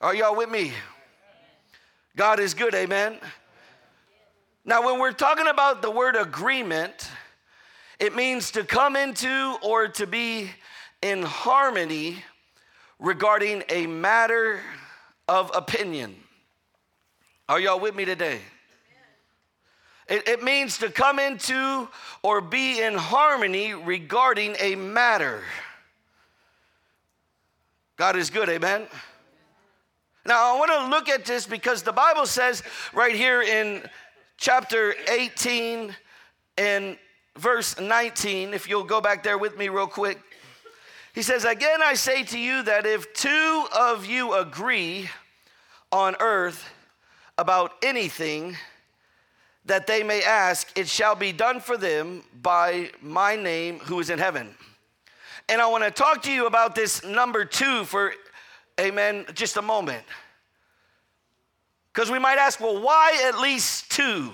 Are 0.00 0.12
y'all 0.12 0.34
with 0.34 0.50
me? 0.50 0.72
God 2.16 2.40
is 2.40 2.52
good, 2.52 2.74
amen. 2.74 3.18
Now, 4.64 4.84
when 4.84 4.98
we're 4.98 5.12
talking 5.12 5.46
about 5.46 5.82
the 5.82 5.90
word 5.90 6.16
agreement, 6.16 7.08
it 8.00 8.16
means 8.16 8.50
to 8.52 8.64
come 8.64 8.96
into 8.96 9.56
or 9.62 9.86
to 9.88 10.06
be 10.08 10.50
in 11.00 11.22
harmony 11.22 12.24
regarding 12.98 13.62
a 13.68 13.86
matter 13.86 14.60
of 15.28 15.52
opinion. 15.54 16.16
Are 17.48 17.60
y'all 17.60 17.78
with 17.78 17.94
me 17.94 18.04
today? 18.04 18.40
It, 20.12 20.28
it 20.28 20.42
means 20.42 20.76
to 20.78 20.90
come 20.90 21.18
into 21.18 21.88
or 22.22 22.42
be 22.42 22.82
in 22.82 22.92
harmony 22.92 23.72
regarding 23.72 24.56
a 24.60 24.74
matter. 24.74 25.42
God 27.96 28.16
is 28.16 28.28
good, 28.28 28.50
amen. 28.50 28.88
Now, 30.26 30.54
I 30.54 30.58
want 30.58 30.70
to 30.70 30.88
look 30.88 31.08
at 31.08 31.24
this 31.24 31.46
because 31.46 31.82
the 31.82 31.94
Bible 31.94 32.26
says 32.26 32.62
right 32.92 33.14
here 33.14 33.40
in 33.40 33.88
chapter 34.36 34.94
18 35.08 35.96
and 36.58 36.98
verse 37.38 37.80
19, 37.80 38.52
if 38.52 38.68
you'll 38.68 38.84
go 38.84 39.00
back 39.00 39.22
there 39.22 39.38
with 39.38 39.56
me 39.56 39.70
real 39.70 39.86
quick. 39.86 40.20
He 41.14 41.22
says, 41.22 41.46
Again, 41.46 41.80
I 41.82 41.94
say 41.94 42.22
to 42.24 42.38
you 42.38 42.62
that 42.64 42.84
if 42.84 43.14
two 43.14 43.64
of 43.74 44.04
you 44.04 44.34
agree 44.34 45.08
on 45.90 46.16
earth 46.20 46.68
about 47.38 47.72
anything 47.82 48.58
that 49.64 49.86
they 49.86 50.02
may 50.02 50.22
ask, 50.22 50.76
it 50.76 50.88
shall 50.88 51.14
be 51.14 51.32
done 51.32 51.60
for 51.60 51.76
them 51.76 52.22
by 52.42 52.90
my 53.00 53.36
name 53.36 53.78
who 53.80 54.00
is 54.00 54.10
in 54.10 54.18
heaven. 54.18 54.54
And 55.48 55.60
I 55.60 55.66
want 55.66 55.84
to 55.84 55.90
talk 55.90 56.22
to 56.22 56.32
you 56.32 56.46
about 56.46 56.74
this 56.74 57.04
number 57.04 57.44
two 57.44 57.84
for, 57.84 58.12
amen, 58.80 59.26
just 59.34 59.56
a 59.56 59.62
moment. 59.62 60.04
Because 61.92 62.10
we 62.10 62.18
might 62.18 62.38
ask, 62.38 62.58
well, 62.58 62.80
why 62.80 63.22
at 63.26 63.38
least 63.38 63.90
two? 63.92 64.30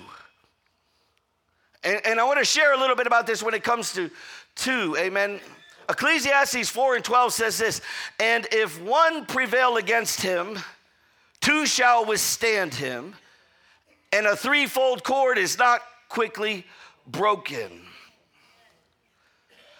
And, 1.83 2.01
and 2.05 2.19
I 2.19 2.23
want 2.23 2.39
to 2.39 2.45
share 2.45 2.73
a 2.73 2.77
little 2.77 2.95
bit 2.95 3.07
about 3.07 3.27
this 3.27 3.43
when 3.43 3.53
it 3.53 3.63
comes 3.63 3.93
to 3.93 4.09
two, 4.55 4.95
amen. 4.97 5.39
Ecclesiastes 5.89 6.69
4 6.69 6.95
and 6.95 7.03
12 7.03 7.33
says 7.33 7.57
this, 7.57 7.81
and 8.19 8.47
if 8.51 8.81
one 8.81 9.25
prevail 9.25 9.77
against 9.77 10.21
him, 10.21 10.59
two 11.41 11.65
shall 11.65 12.05
withstand 12.05 12.73
him 12.73 13.15
and 14.11 14.25
a 14.25 14.35
threefold 14.35 15.03
cord 15.03 15.37
is 15.37 15.57
not 15.57 15.81
quickly 16.07 16.65
broken. 17.07 17.69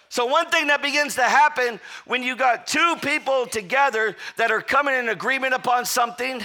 So, 0.09 0.25
one 0.25 0.50
thing 0.50 0.67
that 0.67 0.81
begins 0.81 1.15
to 1.15 1.24
happen 1.24 1.79
when 2.05 2.24
you 2.24 2.36
got 2.36 2.65
two 2.65 2.95
people 3.01 3.45
together 3.45 4.15
that 4.38 4.51
are 4.51 4.62
coming 4.62 4.95
in 4.95 5.09
agreement 5.09 5.53
upon 5.53 5.86
something, 5.86 6.41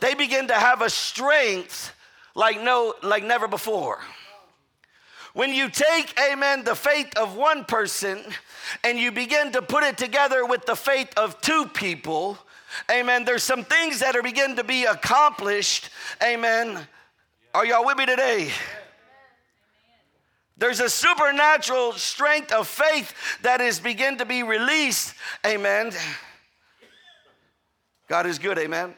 they 0.00 0.14
begin 0.14 0.46
to 0.48 0.54
have 0.54 0.82
a 0.82 0.90
strength 0.90 1.92
like 2.36 2.60
no 2.60 2.94
like 3.02 3.24
never 3.24 3.48
before. 3.48 3.98
When 5.32 5.52
you 5.52 5.68
take, 5.68 6.18
amen, 6.18 6.64
the 6.64 6.74
faith 6.74 7.14
of 7.18 7.36
one 7.36 7.64
person 7.64 8.20
and 8.82 8.98
you 8.98 9.12
begin 9.12 9.52
to 9.52 9.60
put 9.60 9.84
it 9.84 9.98
together 9.98 10.46
with 10.46 10.64
the 10.64 10.76
faith 10.76 11.12
of 11.16 11.38
two 11.42 11.66
people, 11.66 12.38
amen, 12.90 13.24
there's 13.24 13.42
some 13.42 13.62
things 13.62 14.00
that 14.00 14.16
are 14.16 14.22
beginning 14.22 14.56
to 14.56 14.64
be 14.64 14.84
accomplished, 14.84 15.90
amen, 16.22 16.86
are 17.56 17.64
y'all 17.64 17.86
with 17.86 17.96
me 17.96 18.04
today? 18.04 18.50
There's 20.58 20.80
a 20.80 20.90
supernatural 20.90 21.94
strength 21.94 22.52
of 22.52 22.68
faith 22.68 23.14
that 23.40 23.62
is 23.62 23.80
begin 23.80 24.18
to 24.18 24.26
be 24.26 24.42
released. 24.42 25.14
Amen. 25.46 25.90
God 28.08 28.26
is 28.26 28.38
good. 28.38 28.58
Amen. 28.58 28.94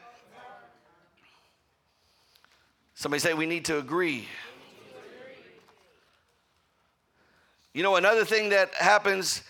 Somebody 2.95 3.21
say 3.21 3.33
we 3.33 3.45
need 3.45 3.63
to 3.65 3.77
agree. 3.77 4.27
You 7.73 7.81
know, 7.81 7.95
another 7.95 8.25
thing 8.25 8.49
that 8.49 8.73
happens 8.73 9.41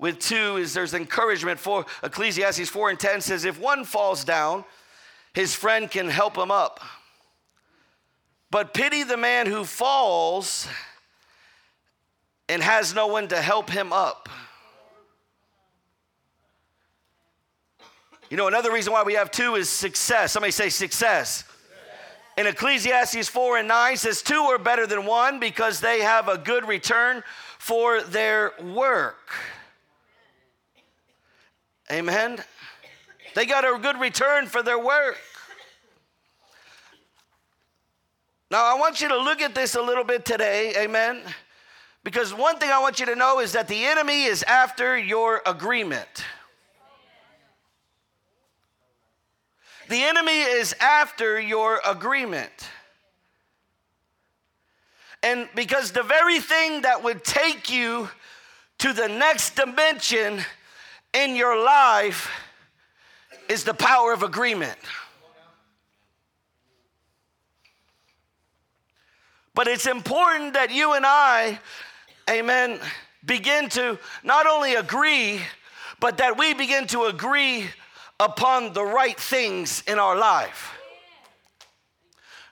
with 0.00 0.18
two 0.18 0.56
is 0.56 0.74
there's 0.74 0.92
encouragement 0.92 1.60
for 1.60 1.86
Ecclesiastes 2.02 2.68
4 2.68 2.90
and 2.90 2.98
10 2.98 3.20
says, 3.20 3.44
if 3.44 3.60
one 3.60 3.84
falls 3.84 4.24
down, 4.24 4.64
his 5.34 5.54
friend 5.54 5.88
can 5.88 6.08
help 6.08 6.36
him 6.36 6.50
up. 6.50 6.80
But 8.50 8.74
pity 8.74 9.02
the 9.02 9.16
man 9.16 9.46
who 9.46 9.64
falls 9.64 10.68
and 12.48 12.62
has 12.62 12.94
no 12.94 13.08
one 13.08 13.28
to 13.28 13.40
help 13.40 13.70
him 13.70 13.92
up. 13.92 14.28
You 18.30 18.36
know, 18.36 18.48
another 18.48 18.72
reason 18.72 18.92
why 18.92 19.02
we 19.04 19.14
have 19.14 19.30
two 19.30 19.54
is 19.54 19.68
success. 19.68 20.32
Somebody 20.32 20.50
say 20.50 20.68
success. 20.68 21.44
In 22.36 22.46
Ecclesiastes 22.46 23.28
4 23.28 23.58
and 23.58 23.68
9 23.68 23.96
says, 23.96 24.20
Two 24.20 24.42
are 24.42 24.58
better 24.58 24.86
than 24.86 25.06
one 25.06 25.40
because 25.40 25.80
they 25.80 26.00
have 26.00 26.28
a 26.28 26.36
good 26.36 26.66
return 26.68 27.22
for 27.58 28.02
their 28.02 28.52
work. 28.62 29.32
Amen. 31.90 32.38
They 33.34 33.46
got 33.46 33.64
a 33.64 33.78
good 33.78 33.98
return 33.98 34.46
for 34.46 34.62
their 34.62 34.78
work. 34.78 35.18
Now, 38.56 38.64
I 38.64 38.78
want 38.78 39.02
you 39.02 39.08
to 39.10 39.18
look 39.18 39.42
at 39.42 39.54
this 39.54 39.74
a 39.74 39.82
little 39.82 40.02
bit 40.02 40.24
today, 40.24 40.72
amen? 40.78 41.20
Because 42.04 42.32
one 42.32 42.58
thing 42.58 42.70
I 42.70 42.78
want 42.78 42.98
you 42.98 43.04
to 43.04 43.14
know 43.14 43.38
is 43.40 43.52
that 43.52 43.68
the 43.68 43.84
enemy 43.84 44.24
is 44.24 44.42
after 44.44 44.96
your 44.96 45.42
agreement. 45.44 46.24
The 49.90 50.02
enemy 50.02 50.40
is 50.40 50.74
after 50.80 51.38
your 51.38 51.82
agreement. 51.84 52.70
And 55.22 55.50
because 55.54 55.92
the 55.92 56.02
very 56.02 56.40
thing 56.40 56.80
that 56.80 57.04
would 57.04 57.24
take 57.24 57.70
you 57.70 58.08
to 58.78 58.94
the 58.94 59.06
next 59.06 59.54
dimension 59.54 60.40
in 61.12 61.36
your 61.36 61.62
life 61.62 62.30
is 63.50 63.64
the 63.64 63.74
power 63.74 64.14
of 64.14 64.22
agreement. 64.22 64.78
But 69.56 69.68
it's 69.68 69.86
important 69.86 70.52
that 70.52 70.70
you 70.70 70.92
and 70.92 71.06
I, 71.06 71.58
amen, 72.28 72.78
begin 73.24 73.70
to 73.70 73.98
not 74.22 74.46
only 74.46 74.74
agree, 74.74 75.40
but 75.98 76.18
that 76.18 76.36
we 76.36 76.52
begin 76.52 76.86
to 76.88 77.04
agree 77.04 77.64
upon 78.20 78.74
the 78.74 78.84
right 78.84 79.18
things 79.18 79.82
in 79.86 79.98
our 79.98 80.14
life. 80.14 80.74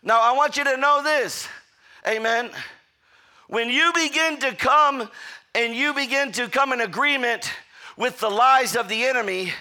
Now, 0.03 0.23
I 0.23 0.33
want 0.33 0.57
you 0.57 0.65
to 0.65 0.79
know 0.79 1.03
this. 1.03 1.47
Amen. 2.09 2.51
When 3.49 3.69
you 3.69 3.93
begin 3.95 4.39
to 4.39 4.55
come 4.55 5.11
and 5.55 5.75
you 5.75 5.93
begin 5.93 6.33
to 6.33 6.49
come 6.49 6.73
in 6.73 6.81
agreement 6.81 7.53
with 7.99 8.19
the 8.19 8.31
lies 8.31 8.77
of 8.77 8.89
the 8.89 9.05
enemy, 9.05 9.53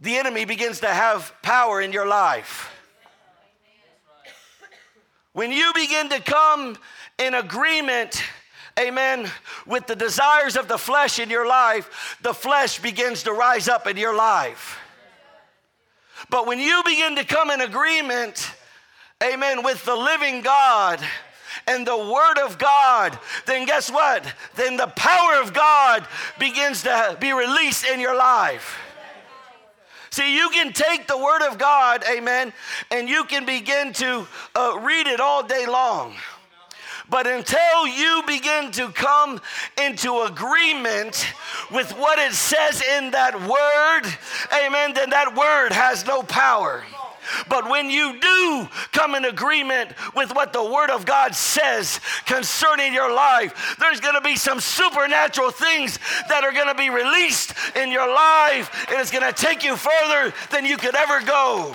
the 0.00 0.16
enemy 0.16 0.44
begins 0.44 0.78
to 0.80 0.88
have 0.88 1.34
power 1.42 1.80
in 1.80 1.90
your 1.90 2.06
life. 2.06 2.77
When 5.38 5.52
you 5.52 5.70
begin 5.72 6.08
to 6.08 6.20
come 6.20 6.76
in 7.16 7.32
agreement, 7.32 8.24
amen, 8.76 9.30
with 9.68 9.86
the 9.86 9.94
desires 9.94 10.56
of 10.56 10.66
the 10.66 10.76
flesh 10.76 11.20
in 11.20 11.30
your 11.30 11.46
life, 11.46 12.18
the 12.22 12.34
flesh 12.34 12.80
begins 12.80 13.22
to 13.22 13.32
rise 13.32 13.68
up 13.68 13.86
in 13.86 13.96
your 13.96 14.16
life. 14.16 14.80
But 16.28 16.48
when 16.48 16.58
you 16.58 16.82
begin 16.84 17.14
to 17.14 17.24
come 17.24 17.52
in 17.52 17.60
agreement, 17.60 18.50
amen, 19.22 19.62
with 19.62 19.84
the 19.84 19.94
living 19.94 20.40
God, 20.40 20.98
and 21.68 21.86
the 21.86 21.96
Word 21.96 22.38
of 22.44 22.58
God, 22.58 23.16
then 23.46 23.64
guess 23.64 23.92
what? 23.92 24.24
Then 24.56 24.76
the 24.76 24.88
power 24.88 25.40
of 25.40 25.54
God 25.54 26.04
begins 26.40 26.82
to 26.82 27.16
be 27.20 27.32
released 27.32 27.86
in 27.86 28.00
your 28.00 28.16
life. 28.16 28.76
See, 30.18 30.34
you 30.34 30.50
can 30.50 30.72
take 30.72 31.06
the 31.06 31.16
Word 31.16 31.42
of 31.48 31.58
God, 31.58 32.02
amen, 32.10 32.52
and 32.90 33.08
you 33.08 33.22
can 33.22 33.46
begin 33.46 33.92
to 33.92 34.26
uh, 34.56 34.76
read 34.82 35.06
it 35.06 35.20
all 35.20 35.44
day 35.44 35.64
long. 35.64 36.12
But 37.08 37.28
until 37.28 37.86
you 37.86 38.24
begin 38.26 38.72
to 38.72 38.88
come 38.88 39.40
into 39.80 40.22
agreement 40.22 41.24
with 41.70 41.92
what 41.92 42.18
it 42.18 42.32
says 42.32 42.82
in 42.82 43.12
that 43.12 43.40
word, 43.42 44.12
amen, 44.52 44.94
then 44.94 45.10
that 45.10 45.36
word 45.36 45.70
has 45.70 46.04
no 46.04 46.24
power. 46.24 46.82
But 47.48 47.68
when 47.68 47.90
you 47.90 48.18
do 48.20 48.68
come 48.92 49.14
in 49.14 49.24
agreement 49.24 49.92
with 50.14 50.34
what 50.34 50.52
the 50.52 50.64
Word 50.64 50.90
of 50.90 51.06
God 51.06 51.34
says 51.34 52.00
concerning 52.26 52.92
your 52.92 53.12
life, 53.12 53.76
there's 53.78 54.00
going 54.00 54.14
to 54.14 54.20
be 54.20 54.36
some 54.36 54.60
supernatural 54.60 55.50
things 55.50 55.98
that 56.28 56.44
are 56.44 56.52
going 56.52 56.68
to 56.68 56.74
be 56.74 56.90
released 56.90 57.54
in 57.76 57.90
your 57.90 58.08
life, 58.08 58.86
and 58.90 59.00
it's 59.00 59.10
going 59.10 59.26
to 59.26 59.32
take 59.32 59.64
you 59.64 59.76
further 59.76 60.32
than 60.50 60.64
you 60.64 60.76
could 60.76 60.94
ever 60.94 61.20
go. 61.24 61.74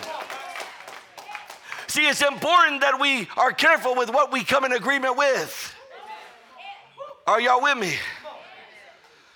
See, 1.88 2.07
it's 2.07 2.24
important 2.24 2.81
that 2.81 3.00
we 3.00 3.27
are 3.38 3.51
careful 3.51 3.95
with 3.95 4.10
what 4.10 4.31
we 4.31 4.43
come 4.43 4.65
in 4.65 4.72
agreement 4.72 5.15
with. 5.15 5.75
Are 7.27 7.39
y'all 7.39 7.62
with 7.62 7.77
me? 7.77 7.93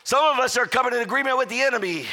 Some 0.04 0.24
of 0.24 0.40
us 0.40 0.58
are 0.58 0.66
coming 0.66 0.94
in 0.94 1.00
agreement 1.00 1.38
with 1.38 1.50
the 1.50 1.62
enemy 1.62 2.06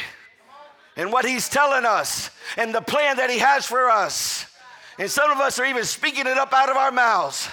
and 0.96 1.12
what 1.12 1.24
he's 1.24 1.48
telling 1.48 1.84
us 1.84 2.30
and 2.56 2.74
the 2.74 2.80
plan 2.80 3.16
that 3.16 3.30
he 3.30 3.38
has 3.38 3.66
for 3.66 3.90
us. 3.90 4.46
And 4.98 5.10
some 5.10 5.30
of 5.30 5.38
us 5.38 5.58
are 5.58 5.64
even 5.64 5.84
speaking 5.84 6.26
it 6.26 6.38
up 6.38 6.52
out 6.52 6.70
of 6.70 6.76
our 6.76 6.92
mouths. 6.92 7.48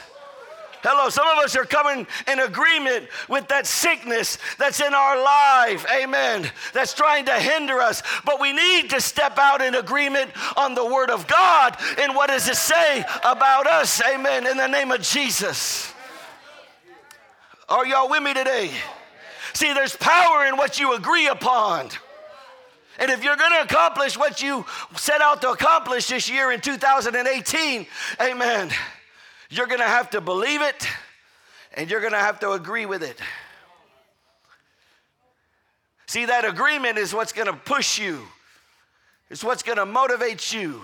Hello, 0.84 1.10
some 1.10 1.28
of 1.28 1.38
us 1.44 1.56
are 1.56 1.66
coming 1.66 2.08
in 2.28 2.40
agreement 2.40 3.08
with 3.30 3.48
that 3.50 3.68
sickness 3.68 4.40
that's 4.58 4.80
in 4.80 4.96
our 4.96 5.24
life, 5.24 5.86
amen, 5.94 6.50
that's 6.74 6.96
trying 6.96 7.26
to 7.26 7.34
hinder 7.34 7.80
us. 7.80 8.02
But 8.26 8.42
we 8.42 8.52
need 8.52 8.90
to 8.90 9.00
step 9.00 9.38
out 9.38 9.62
in 9.62 9.76
agreement 9.76 10.32
on 10.58 10.74
the 10.74 10.84
Word 10.86 11.12
of 11.12 11.28
God 11.28 11.78
and 12.00 12.16
what 12.16 12.30
does 12.30 12.50
it 12.50 12.56
say 12.56 13.06
about 13.24 13.68
us, 13.68 14.02
amen, 14.02 14.48
in 14.48 14.58
the 14.58 14.68
name 14.68 14.92
of 14.92 15.02
Jesus. 15.02 15.94
Are 17.70 17.86
y'all 17.86 18.10
with 18.10 18.24
me 18.24 18.34
today? 18.34 18.72
See, 19.54 19.74
there's 19.74 19.96
power 19.96 20.46
in 20.46 20.58
what 20.58 20.80
you 20.80 20.96
agree 20.96 21.28
upon. 21.28 21.90
And 23.02 23.10
if 23.10 23.24
you're 23.24 23.36
going 23.36 23.52
to 23.52 23.64
accomplish 23.64 24.16
what 24.16 24.44
you 24.44 24.64
set 24.96 25.22
out 25.22 25.42
to 25.42 25.50
accomplish 25.50 26.08
this 26.08 26.30
year 26.30 26.52
in 26.52 26.62
2018, 26.62 27.88
amen, 28.22 28.70
you're 29.50 29.66
going 29.66 29.80
to 29.80 29.86
have 29.86 30.12
to 30.12 30.22
believe 30.22 30.62
it 30.62 30.88
and 31.74 31.90
you're 31.90 32.00
going 32.00 32.14
to 32.14 32.20
have 32.20 32.40
to 32.42 32.52
agree 32.52 32.86
with 32.86 33.02
it. 33.02 33.18
See, 36.06 36.26
that 36.26 36.46
agreement 36.46 37.00
is 37.00 37.12
what's 37.12 37.34
going 37.34 37.48
to 37.48 37.54
push 37.54 37.98
you, 37.98 38.22
it's 39.32 39.44
what's 39.44 39.64
going 39.64 39.80
to 39.80 39.86
motivate 39.88 40.54
you. 40.54 40.84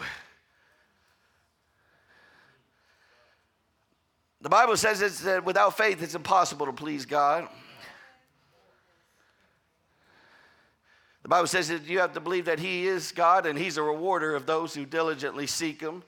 The 4.41 4.49
Bible 4.49 4.77
says 4.77 5.03
it's, 5.03 5.19
that 5.21 5.45
without 5.45 5.77
faith, 5.77 6.01
it's 6.01 6.15
impossible 6.15 6.65
to 6.65 6.73
please 6.73 7.05
God. 7.05 7.47
The 11.27 11.31
Bible 11.31 11.47
says 11.47 11.67
that 11.67 11.85
you 11.85 11.99
have 11.99 12.13
to 12.13 12.21
believe 12.21 12.45
that 12.45 12.57
He 12.57 12.87
is 12.87 13.11
God 13.11 13.45
and 13.45 13.59
He's 13.59 13.75
a 13.75 13.83
rewarder 13.83 14.33
of 14.33 14.45
those 14.45 14.73
who 14.73 14.85
diligently 14.85 15.45
seek 15.45 15.81
Him. 15.81 16.01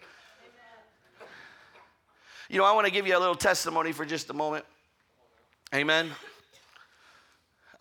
You 2.47 2.57
know, 2.57 2.63
I 2.63 2.71
want 2.71 2.87
to 2.87 2.93
give 2.93 3.05
you 3.05 3.17
a 3.17 3.19
little 3.19 3.35
testimony 3.35 3.91
for 3.91 4.05
just 4.05 4.29
a 4.29 4.33
moment. 4.33 4.63
Amen. 5.75 6.09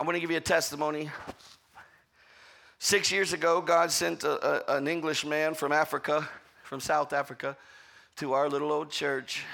I 0.01 0.03
want 0.03 0.17
to 0.17 0.21
give 0.21 0.33
you 0.33 0.37
a 0.37 0.41
testimony. 0.41 1.11
Six 2.81 3.13
years 3.13 3.33
ago, 3.33 3.61
God 3.61 3.93
sent 3.93 4.25
a, 4.25 4.73
a, 4.73 4.77
an 4.79 4.89
English 4.89 5.25
man 5.25 5.55
from 5.55 5.71
Africa, 5.71 6.29
from 6.65 6.81
South 6.81 7.13
Africa, 7.13 7.57
to 8.17 8.33
our 8.33 8.49
little 8.49 8.73
old 8.73 8.91
church 8.91 9.45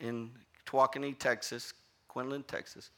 in 0.00 0.28
Tawakoni, 0.66 1.16
Texas, 1.16 1.72
Quinlan, 2.08 2.42
Texas. 2.42 2.90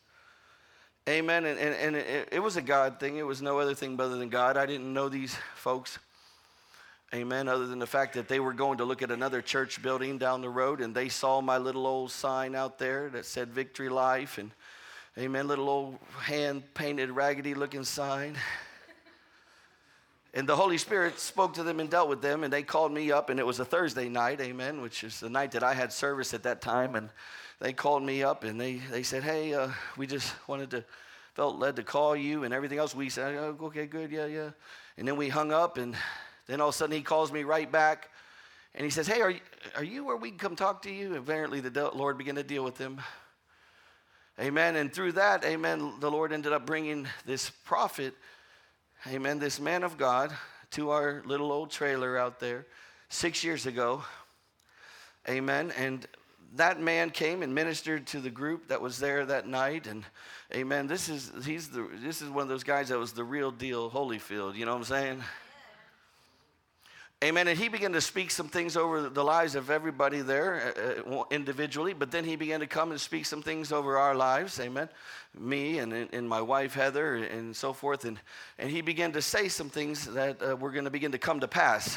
Amen. 1.07 1.45
And, 1.45 1.59
and, 1.59 1.75
and 1.75 1.97
it, 1.97 2.29
it, 2.33 2.39
was 2.39 2.57
a 2.57 2.63
God 2.63 2.99
thing. 2.99 3.19
It 3.19 3.27
was 3.27 3.43
no 3.43 3.59
other 3.59 3.75
thing 3.75 4.01
other 4.01 4.17
than 4.17 4.31
God. 4.31 4.57
I 4.57 4.65
didn't 4.65 4.91
know 4.93 5.11
these 5.11 5.37
folks. 5.55 5.99
Amen. 7.13 7.47
Other 7.47 7.67
than 7.67 7.79
the 7.79 7.87
fact 7.87 8.15
that 8.15 8.27
they 8.27 8.41
were 8.41 8.55
going 8.55 8.79
to 8.79 8.85
look 8.85 9.03
at 9.03 9.11
another 9.11 9.43
church 9.43 9.83
building 9.83 10.17
down 10.17 10.41
the 10.41 10.49
road 10.49 10.81
and 10.81 10.95
they 10.95 11.11
saw 11.11 11.43
my 11.43 11.59
little 11.59 11.87
old 11.87 12.11
sign 12.11 12.55
out 12.55 12.79
there 12.79 13.11
that 13.11 13.27
said 13.27 13.51
Victory 13.51 13.91
Life 13.91 14.39
and, 14.39 14.51
amen, 15.19 15.47
little 15.47 15.69
old 15.69 15.99
hand 16.23 16.63
painted 16.73 17.11
raggedy 17.11 17.55
looking 17.55 17.85
sign. 17.85 18.37
And 20.35 20.49
the 20.49 20.57
Holy 20.57 20.79
Spirit 20.79 21.19
spoke 21.19 21.55
to 21.55 21.63
them 21.63 21.81
and 21.81 21.89
dealt 21.89 22.09
with 22.09 22.21
them, 22.21 22.45
and 22.45 22.53
they 22.53 22.63
called 22.63 22.93
me 22.93 23.13
up, 23.13 23.31
and 23.31 23.41
it 23.41 23.47
was 23.47 23.61
a 23.61 23.65
Thursday 23.65 24.09
night, 24.09 24.41
amen, 24.41 24.83
which 24.83 25.05
is 25.05 25.21
the 25.21 25.31
night 25.31 25.53
that 25.53 25.63
I 25.63 25.75
had 25.75 25.93
service 25.93 26.35
at 26.35 26.43
that 26.43 26.61
time. 26.61 26.97
And 26.97 27.09
they 27.61 27.73
called 27.73 28.03
me 28.03 28.23
up 28.23 28.45
and 28.45 28.61
they, 28.61 28.81
they 28.91 29.03
said, 29.03 29.23
hey, 29.23 29.55
uh, 29.55 29.69
we 29.97 30.07
just 30.07 30.35
wanted 30.47 30.71
to, 30.73 30.85
felt 31.35 31.59
led 31.59 31.77
to 31.77 31.83
call 31.83 32.15
you 32.17 32.45
and 32.45 32.53
everything 32.53 32.79
else. 32.79 32.95
We 32.95 33.09
said, 33.09 33.35
oh, 33.37 33.57
okay, 33.63 33.87
good, 33.87 34.11
yeah, 34.11 34.27
yeah. 34.27 34.51
And 34.99 35.07
then 35.07 35.17
we 35.17 35.29
hung 35.29 35.53
up 35.53 35.79
and 35.79 35.97
then 36.47 36.61
all 36.61 36.69
of 36.69 36.75
a 36.75 36.77
sudden 36.77 36.95
he 36.95 37.03
calls 37.03 37.33
me 37.33 37.43
right 37.43 37.71
back 37.71 38.11
and 38.75 38.85
he 38.85 38.91
says, 38.91 39.07
hey, 39.07 39.21
are 39.21 39.31
you, 39.31 39.41
are 39.77 39.85
you 39.85 40.05
where 40.05 40.17
we 40.17 40.31
can 40.31 40.39
come 40.39 40.57
talk 40.57 40.83
to 40.83 40.91
you? 40.91 41.17
Apparently 41.17 41.61
the 41.61 41.91
Lord 41.95 42.19
began 42.19 42.35
to 42.35 42.43
deal 42.43 42.65
with 42.65 42.77
him. 42.77 43.01
Amen. 44.39 44.75
And 44.77 44.93
through 44.93 45.13
that, 45.13 45.45
amen, 45.45 45.95
the 46.01 46.11
Lord 46.11 46.33
ended 46.33 46.53
up 46.53 46.67
bringing 46.67 47.07
this 47.25 47.51
prophet, 47.51 48.15
amen, 49.09 49.39
this 49.39 49.61
man 49.61 49.83
of 49.83 49.99
God 49.99 50.33
to 50.73 50.91
our 50.91 51.23
little 51.27 51.53
old 51.53 51.71
trailer 51.71 52.17
out 52.17 52.41
there 52.41 52.67
six 53.09 53.45
years 53.45 53.67
ago. 53.67 54.03
Amen. 55.29 55.73
And 55.77 56.07
that 56.57 56.81
man 56.81 57.11
came 57.11 57.43
and 57.43 57.55
ministered 57.55 58.07
to 58.09 58.21
the 58.21 58.31
group 58.31 58.69
that 58.69 58.81
was 58.81 58.99
there 58.99 59.27
that 59.27 59.47
night. 59.47 59.87
And 59.87 60.05
amen. 60.55 60.87
This 60.87 61.09
is 61.09 61.33
he's 61.45 61.69
the 61.69 61.89
this 62.03 62.23
is 62.23 62.31
one 62.31 62.43
of 62.43 62.49
those 62.49 62.65
guys 62.65 62.89
that 62.89 62.99
was 62.99 63.13
the 63.13 63.25
real 63.25 63.51
deal 63.51 63.91
holyfield. 63.91 64.57
You 64.57 64.65
know 64.65 64.73
what 64.73 64.79
i'm 64.79 64.85
saying 64.85 65.23
amen. 67.25 67.49
And 67.49 67.59
he 67.59 67.69
began 67.69 67.93
to 67.93 68.01
speak 68.01 68.31
some 68.31 68.49
things 68.49 68.77
over 68.77 69.09
the 69.09 69.25
lives 69.25 69.55
of 69.55 69.71
everybody 69.71 70.21
there 70.21 71.05
uh, 71.09 71.11
uh 71.11 71.25
individually 71.31 71.93
but 71.93 72.11
then 72.11 72.25
he 72.25 72.37
began 72.37 72.61
to 72.61 72.67
come 72.67 72.91
and 72.91 73.01
speak 73.01 73.27
some 73.27 73.43
things 73.43 73.73
over 73.73 73.97
our 73.99 74.15
lives. 74.15 74.61
Amen. 74.61 74.89
Me 75.39 75.79
and, 75.79 75.93
and 75.93 76.29
my 76.29 76.41
wife 76.41 76.75
heather 76.75 77.17
and 77.17 77.57
so 77.57 77.73
forth. 77.73 78.05
And, 78.05 78.21
and 78.59 78.71
he 78.71 78.83
began 78.83 79.13
to 79.13 79.23
say 79.23 79.49
some 79.49 79.71
things 79.71 80.05
that 80.15 80.43
uh, 80.43 80.55
were 80.57 80.71
going 80.71 80.85
to 80.85 80.91
begin 80.91 81.13
to 81.13 81.19
come 81.19 81.41
to 81.41 81.49
pass 81.49 81.97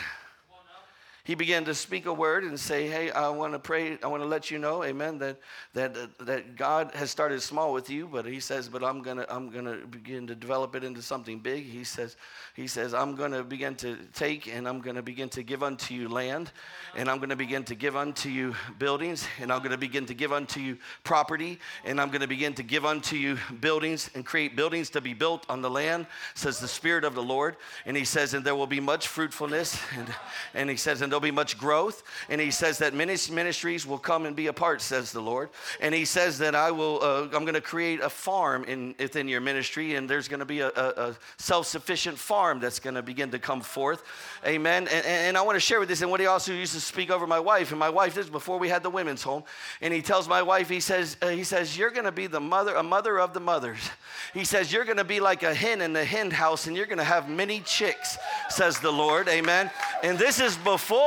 he 1.28 1.36
began 1.36 1.66
to 1.66 1.76
speak 1.76 2.06
a 2.06 2.14
word 2.14 2.46
and 2.46 2.58
say, 2.58 2.88
Hey, 2.88 3.12
I 3.12 3.28
want 3.28 3.52
to 3.52 3.60
pray, 3.60 3.98
I 4.02 4.08
want 4.08 4.24
to 4.24 4.28
let 4.28 4.50
you 4.50 4.60
know, 4.60 4.86
amen, 4.86 5.18
that, 5.18 5.38
that, 5.74 6.18
that 6.20 6.56
God 6.56 6.92
has 6.94 7.12
started 7.12 7.42
small 7.42 7.74
with 7.74 7.90
you, 7.90 8.08
but 8.08 8.26
he 8.26 8.40
says, 8.40 8.70
But 8.70 8.82
I'm 8.82 9.02
going 9.02 9.18
to 9.18 9.36
I'm 9.36 9.50
gonna 9.50 9.76
begin 9.86 10.26
to 10.28 10.36
develop 10.36 10.74
it 10.74 10.86
into 10.86 11.02
something 11.02 11.40
big. 11.40 11.66
He 11.66 11.84
says, 11.84 12.16
he 12.56 12.66
says 12.66 12.94
I'm 12.94 13.14
going 13.14 13.34
to 13.34 13.44
begin 13.44 13.76
to 13.76 13.98
take 14.14 14.48
and 14.48 14.66
I'm 14.70 14.80
going 14.80 14.96
to 14.96 15.02
begin 15.02 15.28
to 15.30 15.44
give 15.44 15.64
unto 15.64 15.94
you 15.94 16.08
land, 16.08 16.54
and 16.96 17.10
I'm 17.10 17.18
going 17.18 17.30
to 17.30 17.36
begin 17.36 17.66
to 17.66 17.76
give 17.76 17.98
unto 17.98 18.30
you 18.30 18.56
buildings, 18.80 19.28
and 19.42 19.52
I'm 19.52 19.60
going 19.60 19.72
to 19.72 19.78
begin 19.78 20.06
to 20.06 20.14
give 20.14 20.32
unto 20.32 20.62
you 20.62 20.78
property, 21.04 21.60
and 21.84 22.00
I'm 22.00 22.08
going 22.08 22.22
to 22.22 22.28
begin 22.28 22.54
to 22.54 22.64
give 22.64 22.86
unto 22.86 23.18
you 23.18 23.38
buildings 23.60 24.10
and 24.16 24.26
create 24.26 24.56
buildings 24.56 24.90
to 24.92 25.02
be 25.02 25.14
built 25.14 25.46
on 25.50 25.62
the 25.62 25.70
land, 25.70 26.08
says 26.36 26.60
the 26.60 26.70
Spirit 26.70 27.04
of 27.04 27.16
the 27.16 27.22
Lord. 27.22 27.58
And 27.86 27.98
he 27.98 28.06
says, 28.06 28.34
And 28.34 28.46
there 28.46 28.56
will 28.56 28.66
be 28.66 28.80
much 28.80 29.10
fruitfulness. 29.10 29.78
And, 29.98 30.08
and 30.54 30.70
he 30.70 30.78
says, 30.78 31.02
And 31.02 31.14
there'll 31.18 31.32
be 31.32 31.36
much 31.36 31.58
growth. 31.58 32.04
And 32.30 32.40
he 32.40 32.52
says 32.52 32.78
that 32.78 32.94
many 32.94 33.16
ministries 33.32 33.88
will 33.88 33.98
come 33.98 34.26
and 34.28 34.36
be 34.36 34.48
a 34.48 34.54
part, 34.54 34.82
says 34.82 35.12
the 35.12 35.22
Lord. 35.22 35.50
And 35.82 35.96
he 35.96 36.06
says 36.06 36.38
that 36.38 36.54
I 36.54 36.70
will, 36.70 37.00
uh, 37.02 37.24
I'm 37.24 37.44
going 37.44 37.56
to 37.56 37.62
create 37.62 38.02
a 38.02 38.10
farm 38.10 38.64
in, 38.66 38.94
within 39.00 39.28
your 39.28 39.42
ministry, 39.42 39.96
and 39.96 40.08
there's 40.08 40.28
going 40.28 40.42
to 40.42 40.46
be 40.46 40.60
a, 40.60 40.68
a, 40.68 41.10
a 41.10 41.16
self 41.38 41.66
sufficient 41.66 42.20
farm 42.20 42.60
that's 42.60 42.80
going 42.80 42.94
to 42.94 43.02
begin 43.02 43.32
to 43.32 43.40
come 43.40 43.62
forth. 43.62 44.04
Amen. 44.46 44.88
And, 44.90 45.06
and 45.06 45.38
I 45.38 45.42
want 45.42 45.56
to 45.56 45.60
share 45.60 45.80
with 45.80 45.90
this, 45.90 46.02
and 46.02 46.12
what 46.12 46.20
he 46.20 46.28
also 46.28 46.54
used 46.54 46.74
to 46.74 46.80
speak 46.82 47.10
over 47.10 47.26
my 47.26 47.40
wife. 47.40 47.72
And 47.72 47.80
my 47.80 47.90
wife, 47.90 48.14
this 48.14 48.30
before 48.30 48.60
we 48.60 48.70
had 48.70 48.84
the 48.84 48.92
women's 48.92 49.24
home. 49.24 49.44
And 49.82 49.92
he 49.92 50.04
tells 50.04 50.28
my 50.28 50.44
wife, 50.44 50.70
he 50.70 50.80
says, 50.80 51.18
uh, 51.24 51.30
he 51.30 51.44
says, 51.44 51.76
You're 51.76 51.92
going 51.92 52.06
to 52.06 52.12
be 52.12 52.28
the 52.28 52.40
mother, 52.40 52.76
a 52.76 52.84
mother 52.84 53.20
of 53.20 53.34
the 53.34 53.40
mothers. 53.40 53.90
He 54.34 54.46
says, 54.46 54.72
You're 54.72 54.86
going 54.86 54.98
to 54.98 55.04
be 55.04 55.20
like 55.20 55.42
a 55.42 55.54
hen 55.54 55.82
in 55.82 55.94
the 55.94 56.06
hen 56.06 56.30
house, 56.30 56.68
and 56.68 56.76
you're 56.76 56.86
going 56.86 56.98
to 57.00 57.04
have 57.04 57.28
many 57.28 57.62
chicks, 57.62 58.18
says 58.50 58.80
the 58.80 58.92
Lord. 58.92 59.28
Amen. 59.28 59.72
And 60.04 60.20
this 60.20 60.40
is 60.40 60.56
before 60.58 61.07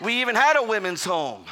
we 0.00 0.20
even 0.20 0.34
had 0.34 0.56
a 0.56 0.62
women's 0.62 1.04
home. 1.04 1.44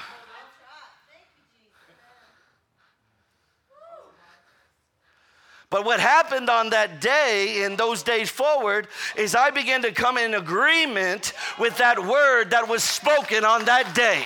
But 5.70 5.84
what 5.84 6.00
happened 6.00 6.48
on 6.48 6.70
that 6.70 7.00
day 7.02 7.64
in 7.64 7.76
those 7.76 8.02
days 8.02 8.30
forward 8.30 8.88
is 9.16 9.34
I 9.34 9.50
began 9.50 9.82
to 9.82 9.92
come 9.92 10.16
in 10.16 10.34
agreement 10.34 11.34
with 11.58 11.76
that 11.76 11.98
word 11.98 12.50
that 12.50 12.68
was 12.68 12.82
spoken 12.82 13.44
on 13.44 13.66
that 13.66 13.94
day. 13.94 14.24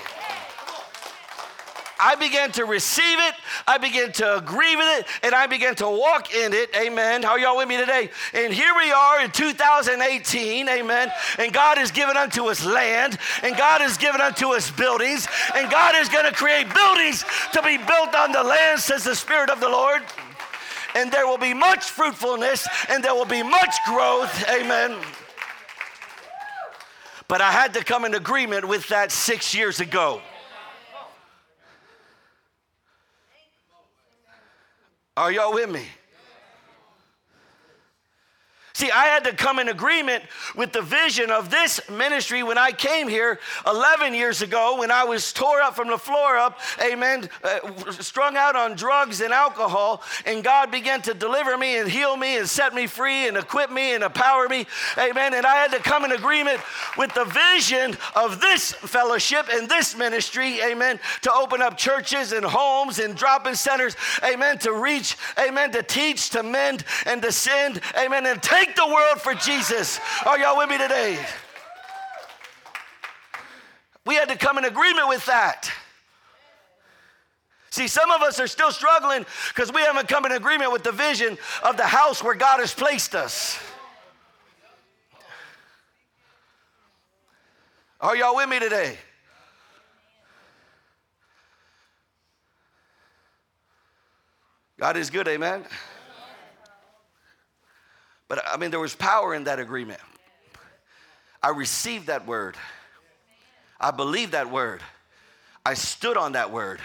I 2.02 2.16
began 2.16 2.50
to 2.52 2.64
receive 2.64 3.18
it, 3.20 3.34
I 3.68 3.78
began 3.78 4.10
to 4.14 4.36
agree 4.36 4.74
with 4.74 4.98
it, 4.98 5.06
and 5.22 5.36
I 5.36 5.46
began 5.46 5.76
to 5.76 5.86
walk 5.88 6.34
in 6.34 6.52
it. 6.52 6.74
Amen. 6.74 7.22
How 7.22 7.30
are 7.30 7.38
y'all 7.38 7.56
with 7.56 7.68
me 7.68 7.76
today? 7.76 8.10
And 8.34 8.52
here 8.52 8.74
we 8.76 8.90
are 8.90 9.22
in 9.22 9.30
2018. 9.30 10.68
Amen. 10.68 11.12
And 11.38 11.52
God 11.52 11.78
has 11.78 11.92
given 11.92 12.16
unto 12.16 12.46
us 12.46 12.64
land, 12.64 13.18
and 13.44 13.56
God 13.56 13.80
has 13.82 13.96
given 13.96 14.20
unto 14.20 14.48
us 14.48 14.68
buildings, 14.72 15.28
and 15.54 15.70
God 15.70 15.94
is 15.94 16.08
going 16.08 16.24
to 16.24 16.32
create 16.32 16.66
buildings 16.74 17.24
to 17.52 17.62
be 17.62 17.76
built 17.76 18.16
on 18.16 18.32
the 18.32 18.42
land, 18.42 18.80
says 18.80 19.04
the 19.04 19.14
Spirit 19.14 19.48
of 19.48 19.60
the 19.60 19.68
Lord. 19.68 20.02
And 20.96 21.12
there 21.12 21.28
will 21.28 21.38
be 21.38 21.54
much 21.54 21.84
fruitfulness, 21.84 22.66
and 22.88 23.04
there 23.04 23.14
will 23.14 23.26
be 23.26 23.44
much 23.44 23.76
growth. 23.86 24.44
Amen. 24.50 24.98
But 27.28 27.40
I 27.40 27.52
had 27.52 27.74
to 27.74 27.84
come 27.84 28.04
in 28.04 28.14
agreement 28.14 28.66
with 28.66 28.88
that 28.88 29.12
six 29.12 29.54
years 29.54 29.78
ago. 29.78 30.20
Are 35.14 35.30
y'all 35.30 35.52
with 35.52 35.68
me? 35.68 35.84
See, 38.82 38.90
I 38.90 39.04
had 39.04 39.22
to 39.26 39.32
come 39.32 39.60
in 39.60 39.68
agreement 39.68 40.24
with 40.56 40.72
the 40.72 40.82
vision 40.82 41.30
of 41.30 41.52
this 41.52 41.80
ministry 41.88 42.42
when 42.42 42.58
I 42.58 42.72
came 42.72 43.06
here 43.06 43.38
11 43.64 44.12
years 44.12 44.42
ago 44.42 44.80
when 44.80 44.90
I 44.90 45.04
was 45.04 45.32
tore 45.32 45.60
up 45.60 45.76
from 45.76 45.86
the 45.86 45.96
floor 45.96 46.36
up, 46.36 46.58
amen, 46.82 47.30
uh, 47.44 47.92
strung 47.92 48.36
out 48.36 48.56
on 48.56 48.74
drugs 48.74 49.20
and 49.20 49.32
alcohol. 49.32 50.02
And 50.26 50.42
God 50.42 50.72
began 50.72 51.00
to 51.02 51.14
deliver 51.14 51.56
me 51.56 51.76
and 51.76 51.88
heal 51.88 52.16
me 52.16 52.38
and 52.38 52.48
set 52.48 52.74
me 52.74 52.88
free 52.88 53.28
and 53.28 53.36
equip 53.36 53.70
me 53.70 53.94
and 53.94 54.02
empower 54.02 54.48
me, 54.48 54.66
amen. 54.98 55.34
And 55.34 55.46
I 55.46 55.54
had 55.54 55.70
to 55.70 55.78
come 55.78 56.04
in 56.04 56.10
agreement 56.10 56.60
with 56.98 57.14
the 57.14 57.26
vision 57.26 57.96
of 58.16 58.40
this 58.40 58.72
fellowship 58.72 59.46
and 59.48 59.68
this 59.68 59.96
ministry, 59.96 60.60
amen, 60.60 60.98
to 61.20 61.32
open 61.32 61.62
up 61.62 61.78
churches 61.78 62.32
and 62.32 62.44
homes 62.44 62.98
and 62.98 63.14
drop 63.14 63.46
in 63.46 63.54
centers, 63.54 63.94
amen, 64.24 64.58
to 64.58 64.72
reach, 64.72 65.16
amen, 65.38 65.70
to 65.70 65.84
teach, 65.84 66.30
to 66.30 66.42
mend, 66.42 66.82
and 67.06 67.22
to 67.22 67.30
send, 67.30 67.80
amen, 67.96 68.26
and 68.26 68.42
take 68.42 68.71
take 68.72 68.76
the 68.76 68.92
world 68.92 69.20
for 69.20 69.34
Jesus. 69.34 70.00
Are 70.26 70.38
y'all 70.38 70.58
with 70.58 70.70
me 70.70 70.78
today? 70.78 71.18
We 74.04 74.14
had 74.14 74.28
to 74.28 74.36
come 74.36 74.58
in 74.58 74.64
agreement 74.64 75.08
with 75.08 75.24
that. 75.26 75.70
See, 77.70 77.88
some 77.88 78.10
of 78.10 78.20
us 78.20 78.38
are 78.38 78.46
still 78.46 78.70
struggling 78.70 79.24
because 79.48 79.72
we 79.72 79.80
haven't 79.80 80.08
come 80.08 80.26
in 80.26 80.32
agreement 80.32 80.72
with 80.72 80.82
the 80.82 80.92
vision 80.92 81.38
of 81.62 81.76
the 81.76 81.86
house 81.86 82.22
where 82.22 82.34
God 82.34 82.60
has 82.60 82.74
placed 82.74 83.14
us. 83.14 83.58
Are 88.00 88.16
y'all 88.16 88.36
with 88.36 88.48
me 88.48 88.58
today? 88.58 88.98
God 94.78 94.96
is 94.96 95.08
good, 95.08 95.28
amen. 95.28 95.64
But 98.32 98.42
I 98.50 98.56
mean, 98.56 98.70
there 98.70 98.80
was 98.80 98.94
power 98.94 99.34
in 99.34 99.44
that 99.44 99.58
agreement. 99.58 100.00
I 101.42 101.50
received 101.50 102.06
that 102.06 102.26
word. 102.26 102.56
I 103.78 103.90
believed 103.90 104.32
that 104.32 104.50
word. 104.50 104.80
I 105.66 105.74
stood 105.74 106.16
on 106.16 106.32
that 106.32 106.50
word. 106.50 106.80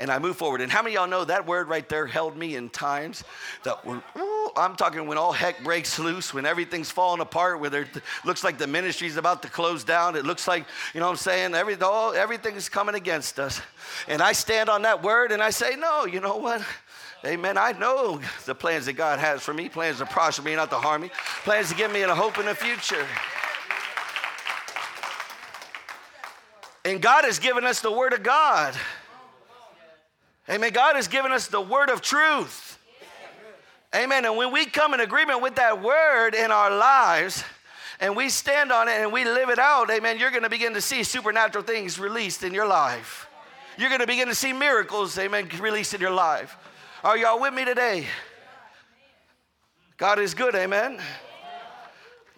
And 0.00 0.10
I 0.10 0.18
moved 0.18 0.36
forward. 0.40 0.60
And 0.60 0.72
how 0.72 0.82
many 0.82 0.96
y'all 0.96 1.06
know 1.06 1.24
that 1.24 1.46
word 1.46 1.68
right 1.68 1.88
there 1.88 2.08
held 2.08 2.36
me 2.36 2.56
in 2.56 2.70
times 2.70 3.22
that 3.62 3.86
were, 3.86 4.02
I'm 4.56 4.74
talking 4.74 5.06
when 5.06 5.16
all 5.16 5.30
heck 5.30 5.62
breaks 5.62 5.96
loose, 5.96 6.34
when 6.34 6.44
everything's 6.44 6.90
falling 6.90 7.20
apart, 7.20 7.60
where 7.60 7.82
it 7.82 7.88
looks 8.24 8.42
like 8.42 8.58
the 8.58 8.66
ministry's 8.66 9.16
about 9.16 9.42
to 9.42 9.48
close 9.48 9.84
down. 9.84 10.16
It 10.16 10.24
looks 10.24 10.48
like, 10.48 10.64
you 10.92 10.98
know 10.98 11.06
what 11.06 11.12
I'm 11.12 11.18
saying? 11.18 11.54
Every, 11.54 11.76
all, 11.80 12.14
everything 12.14 12.56
is 12.56 12.68
coming 12.68 12.96
against 12.96 13.38
us. 13.38 13.60
And 14.08 14.20
I 14.20 14.32
stand 14.32 14.68
on 14.68 14.82
that 14.82 15.04
word 15.04 15.30
and 15.30 15.40
I 15.40 15.50
say, 15.50 15.76
no, 15.76 16.04
you 16.04 16.20
know 16.20 16.36
what? 16.36 16.62
Amen. 17.24 17.58
I 17.58 17.72
know 17.72 18.20
the 18.46 18.54
plans 18.54 18.86
that 18.86 18.92
God 18.92 19.18
has 19.18 19.42
for 19.42 19.52
me 19.52 19.68
plans 19.68 19.98
to 19.98 20.06
prosper 20.06 20.42
me, 20.42 20.54
not 20.54 20.70
to 20.70 20.76
harm 20.76 21.02
me, 21.02 21.10
plans 21.42 21.68
to 21.70 21.74
give 21.74 21.90
me 21.90 22.02
a 22.02 22.14
hope 22.14 22.38
in 22.38 22.46
the 22.46 22.54
future. 22.54 23.06
And 26.84 27.02
God 27.02 27.24
has 27.24 27.38
given 27.38 27.64
us 27.64 27.80
the 27.80 27.90
Word 27.90 28.12
of 28.12 28.22
God. 28.22 28.74
Amen. 30.48 30.72
God 30.72 30.96
has 30.96 31.08
given 31.08 31.32
us 31.32 31.48
the 31.48 31.60
Word 31.60 31.90
of 31.90 32.00
truth. 32.00 32.78
Amen. 33.94 34.24
And 34.24 34.36
when 34.36 34.52
we 34.52 34.64
come 34.64 34.94
in 34.94 35.00
agreement 35.00 35.42
with 35.42 35.56
that 35.56 35.82
Word 35.82 36.34
in 36.34 36.50
our 36.50 36.70
lives, 36.70 37.42
and 38.00 38.14
we 38.16 38.28
stand 38.28 38.70
on 38.70 38.88
it 38.88 38.92
and 38.92 39.12
we 39.12 39.24
live 39.24 39.48
it 39.48 39.58
out, 39.58 39.90
amen, 39.90 40.18
you're 40.18 40.30
going 40.30 40.44
to 40.44 40.48
begin 40.48 40.74
to 40.74 40.80
see 40.80 41.02
supernatural 41.02 41.64
things 41.64 41.98
released 41.98 42.44
in 42.44 42.54
your 42.54 42.66
life. 42.66 43.26
You're 43.76 43.88
going 43.88 44.00
to 44.00 44.06
begin 44.06 44.28
to 44.28 44.34
see 44.34 44.52
miracles, 44.52 45.18
amen, 45.18 45.48
released 45.58 45.94
in 45.94 46.00
your 46.00 46.12
life. 46.12 46.56
Are 47.04 47.16
y'all 47.16 47.40
with 47.40 47.54
me 47.54 47.64
today? 47.64 48.06
God 49.98 50.18
is 50.18 50.34
good, 50.34 50.56
amen. 50.56 50.98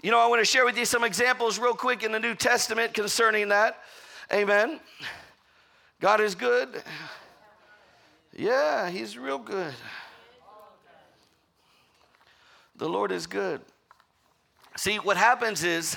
You 0.02 0.10
know, 0.10 0.18
I 0.18 0.26
want 0.26 0.42
to 0.42 0.44
share 0.44 0.66
with 0.66 0.76
you 0.76 0.84
some 0.84 1.02
examples 1.02 1.58
real 1.58 1.72
quick 1.72 2.02
in 2.02 2.12
the 2.12 2.20
New 2.20 2.34
Testament 2.34 2.92
concerning 2.92 3.48
that. 3.48 3.78
Amen. 4.30 4.78
God 5.98 6.20
is 6.20 6.34
good. 6.34 6.82
Yeah, 8.36 8.90
He's 8.90 9.16
real 9.16 9.38
good. 9.38 9.72
The 12.76 12.88
Lord 12.88 13.12
is 13.12 13.26
good. 13.26 13.62
See, 14.76 14.98
what 14.98 15.16
happens 15.16 15.64
is 15.64 15.96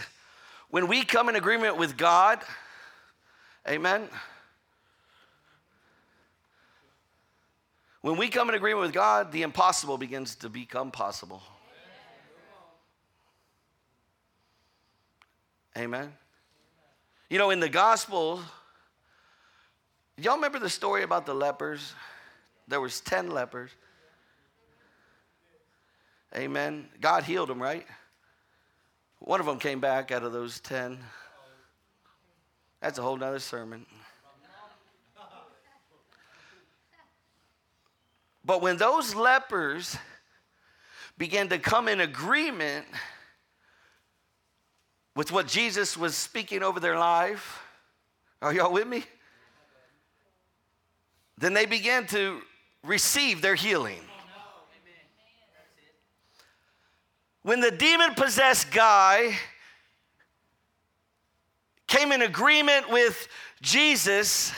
when 0.70 0.88
we 0.88 1.04
come 1.04 1.28
in 1.28 1.36
agreement 1.36 1.76
with 1.76 1.98
God, 1.98 2.40
amen. 3.68 4.08
When 8.04 8.18
we 8.18 8.28
come 8.28 8.50
in 8.50 8.56
agreement 8.56 8.82
with 8.82 8.94
God, 8.94 9.32
the 9.32 9.44
impossible 9.44 9.98
begins 9.98 10.36
to 10.36 10.50
become 10.50 10.92
possible. 10.92 11.42
Amen. 15.78 16.12
You 17.30 17.38
know, 17.38 17.50
in 17.50 17.62
the 17.62 17.70
gospel, 17.70 18.42
y'all 20.18 20.36
remember 20.36 20.60
the 20.60 20.70
story 20.70 21.04
about 21.04 21.26
the 21.26 21.34
lepers? 21.34 21.94
There 22.68 22.82
was 22.82 23.00
10 23.00 23.32
lepers. 23.32 23.72
Amen. 26.36 26.90
God 27.00 27.24
healed 27.24 27.48
them, 27.48 27.62
right? 27.62 27.88
One 29.20 29.40
of 29.40 29.46
them 29.46 29.60
came 29.60 29.80
back 29.80 30.12
out 30.12 30.24
of 30.24 30.34
those 30.34 30.60
10. 30.60 31.00
That's 32.82 33.00
a 33.00 33.02
whole 33.02 33.16
nother 33.16 33.40
sermon. 33.40 33.86
But 38.46 38.62
when 38.62 38.78
those 38.78 39.16
lepers 39.16 39.98
began 41.18 41.50
to 41.50 41.58
come 41.58 41.88
in 41.88 42.02
agreement 42.02 42.86
with 45.16 45.32
what 45.32 45.48
Jesus 45.48 45.96
was 45.96 46.16
speaking 46.16 46.64
over 46.64 46.80
their 46.80 46.98
life, 46.98 47.62
are 48.42 48.54
y'all 48.54 48.74
with 48.74 48.88
me? 48.88 49.04
Then 51.38 51.54
they 51.54 51.66
began 51.66 52.06
to 52.08 52.42
receive 52.84 53.42
their 53.42 53.56
healing. 53.56 54.02
When 57.44 57.60
the 57.60 57.72
demon 57.72 58.14
possessed 58.14 58.72
guy 58.72 59.36
came 61.88 62.12
in 62.12 62.22
agreement 62.22 62.90
with 62.90 63.28
Jesus, 63.62 64.52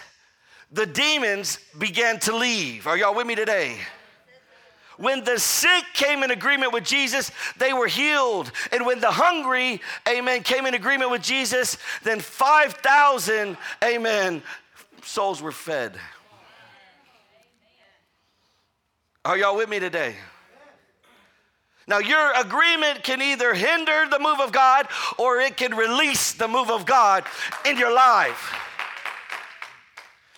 the 0.72 0.86
demons 0.86 1.60
began 1.78 2.20
to 2.22 2.36
leave. 2.36 2.88
Are 2.88 2.98
y'all 2.98 3.16
with 3.16 3.28
me 3.28 3.36
today? 3.36 3.78
When 4.98 5.24
the 5.24 5.38
sick 5.40 5.84
came 5.94 6.24
in 6.24 6.32
agreement 6.32 6.72
with 6.72 6.86
Jesus, 6.86 7.32
they 7.58 7.74
were 7.74 7.88
healed. 7.88 8.52
And 8.72 8.86
when 8.86 9.02
the 9.02 9.12
hungry, 9.12 9.82
amen, 10.08 10.44
came 10.44 10.66
in 10.66 10.74
agreement 10.74 11.12
with 11.12 11.22
Jesus, 11.22 11.78
then 12.04 12.20
5,000, 12.20 13.58
amen, 13.84 14.42
souls 15.04 15.42
were 15.42 15.52
fed. 15.52 15.94
Are 19.26 19.38
y'all 19.38 19.58
with 19.58 19.70
me 19.70 19.80
today? 19.80 20.16
Now, 21.88 22.00
your 22.00 22.32
agreement 22.34 23.04
can 23.04 23.22
either 23.22 23.54
hinder 23.54 24.06
the 24.10 24.20
move 24.20 24.40
of 24.40 24.52
God 24.52 24.88
or 25.18 25.40
it 25.40 25.58
can 25.58 25.76
release 25.76 26.34
the 26.34 26.48
move 26.48 26.72
of 26.72 26.86
God 26.86 27.26
in 27.66 27.78
your 27.78 27.94
life. 27.94 28.65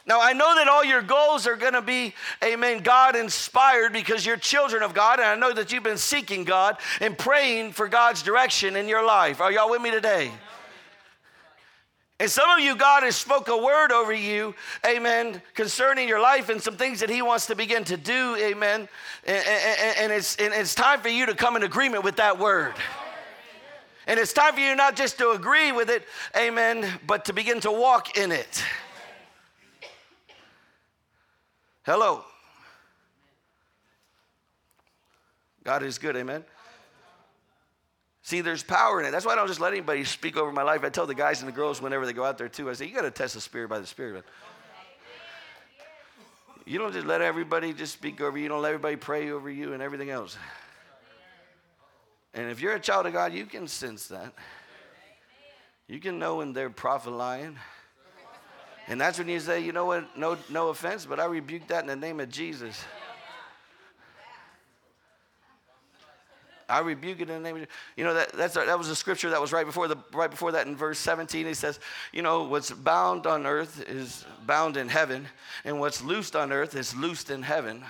Now, 0.08 0.22
I 0.22 0.32
know 0.32 0.56
that 0.56 0.70
all 0.70 0.86
your 0.86 1.02
goals 1.02 1.46
are 1.48 1.58
going 1.58 1.74
to 1.74 1.82
be, 1.82 2.14
amen, 2.42 2.80
God 2.80 3.18
inspired 3.18 3.92
because 3.92 4.26
you're 4.26 4.38
children 4.38 4.82
of 4.82 4.94
God. 4.94 5.20
And 5.20 5.28
I 5.28 5.36
know 5.36 5.54
that 5.54 5.74
you've 5.74 5.84
been 5.84 5.98
seeking 5.98 6.46
God 6.46 6.78
and 7.02 7.18
praying 7.18 7.74
for 7.74 7.90
God's 7.90 8.24
direction 8.24 8.78
in 8.78 8.88
your 8.88 9.06
life. 9.06 9.42
Are 9.42 9.52
y'all 9.52 9.70
with 9.70 9.82
me 9.82 9.92
today? 9.92 10.32
And 12.22 12.32
some 12.32 12.50
of 12.50 12.60
you, 12.60 12.76
God 12.76 13.04
has 13.04 13.18
spoke 13.18 13.50
a 13.50 13.58
word 13.58 13.92
over 13.92 14.14
you, 14.14 14.56
amen, 14.88 15.42
concerning 15.54 16.08
your 16.08 16.22
life 16.22 16.50
and 16.50 16.60
some 16.60 16.76
things 16.76 17.02
that 17.02 17.10
He 17.10 17.22
wants 17.22 17.46
to 17.48 17.56
begin 17.56 17.84
to 17.84 17.98
do, 17.98 18.36
amen. 18.38 18.88
And, 19.28 19.48
and, 19.48 19.98
and, 20.00 20.12
it's, 20.14 20.36
and 20.38 20.54
it's 20.54 20.74
time 20.74 21.02
for 21.02 21.10
you 21.10 21.28
to 21.28 21.36
come 21.36 21.58
in 21.58 21.64
agreement 21.64 22.04
with 22.04 22.16
that 22.16 22.40
word. 22.40 22.74
And 24.08 24.20
it's 24.20 24.32
time 24.32 24.54
for 24.54 24.62
you 24.62 24.74
not 24.74 24.96
just 24.96 25.18
to 25.18 25.32
agree 25.32 25.74
with 25.74 25.90
it, 25.90 26.06
amen, 26.36 26.88
but 27.06 27.26
to 27.26 27.34
begin 27.34 27.60
to 27.60 27.72
walk 27.72 28.18
in 28.18 28.32
it. 28.32 28.64
Hello. 31.88 32.26
God 35.64 35.84
is 35.84 35.98
good, 35.98 36.18
amen. 36.18 36.44
See, 38.24 38.42
there's 38.42 38.62
power 38.62 39.00
in 39.00 39.06
it. 39.06 39.12
That's 39.12 39.26
why 39.26 39.32
I 39.32 39.36
don't 39.36 39.48
just 39.48 39.62
let 39.62 39.72
anybody 39.72 40.04
speak 40.04 40.36
over 40.36 40.52
my 40.52 40.64
life. 40.64 40.84
I 40.84 40.90
tell 40.90 41.08
the 41.08 41.16
guys 41.16 41.40
and 41.40 41.48
the 41.48 41.56
girls 41.56 41.82
whenever 41.82 42.06
they 42.06 42.12
go 42.12 42.26
out 42.26 42.38
there 42.38 42.50
too, 42.50 42.70
I 42.70 42.74
say, 42.74 42.88
you 42.88 42.94
got 42.94 43.04
to 43.04 43.12
test 43.12 43.36
the 43.36 43.40
spirit 43.40 43.70
by 43.70 43.80
the 43.80 43.88
spirit. 43.88 44.26
You 46.66 46.78
don't 46.78 46.92
just 46.92 47.08
let 47.08 47.22
everybody 47.22 47.72
just 47.72 47.94
speak 47.94 48.20
over 48.20 48.38
you. 48.38 48.44
You 48.44 48.50
don't 48.50 48.62
let 48.62 48.74
everybody 48.74 48.98
pray 48.98 49.32
over 49.32 49.50
you 49.50 49.72
and 49.72 49.82
everything 49.82 50.10
else. 50.10 50.38
And 52.34 52.52
if 52.52 52.60
you're 52.60 52.76
a 52.76 52.82
child 52.82 53.06
of 53.06 53.14
God, 53.14 53.32
you 53.32 53.46
can 53.46 53.66
sense 53.66 54.08
that. 54.10 54.34
You 55.88 56.02
can 56.02 56.20
know 56.20 56.36
when 56.36 56.52
they're 56.52 56.70
prophet 56.70 57.12
lying. 57.12 57.58
And 58.88 59.00
that's 59.02 59.20
when 59.20 59.28
you 59.28 59.40
say, 59.40 59.60
you 59.60 59.74
know 59.74 59.86
what, 59.86 60.18
no, 60.18 60.38
no 60.50 60.70
offense, 60.70 61.06
but 61.06 61.20
I 61.20 61.26
rebuke 61.26 61.68
that 61.68 61.82
in 61.82 61.88
the 61.88 61.96
name 61.96 62.20
of 62.20 62.30
Jesus. 62.30 62.86
I 66.70 66.80
rebuke 66.80 67.22
it 67.22 67.30
in 67.30 67.36
the 67.36 67.40
name 67.40 67.56
of 67.56 67.62
Jesus. 67.62 67.76
you 67.96 68.04
know 68.04 68.14
that 68.14 68.34
that's 68.34 68.56
that 68.56 68.78
was 68.78 68.90
a 68.90 68.96
scripture 68.96 69.30
that 69.30 69.40
was 69.40 69.54
right 69.54 69.66
before 69.66 69.88
the 69.88 69.96
right 70.14 70.30
before 70.30 70.52
that 70.52 70.68
in 70.68 70.76
verse 70.76 71.00
17 71.00 71.46
he 71.46 71.54
says 71.54 71.80
you 72.12 72.22
know 72.22 72.44
what's 72.44 72.72
bound 72.72 73.26
on 73.26 73.46
earth 73.46 73.82
is 73.88 74.26
bound 74.46 74.76
in 74.76 74.90
heaven 74.90 75.26
and 75.64 75.80
what's 75.80 76.04
loosed 76.04 76.36
on 76.36 76.52
earth 76.52 76.76
is 76.76 76.94
loosed 76.94 77.30
in 77.30 77.42
heaven 77.42 77.86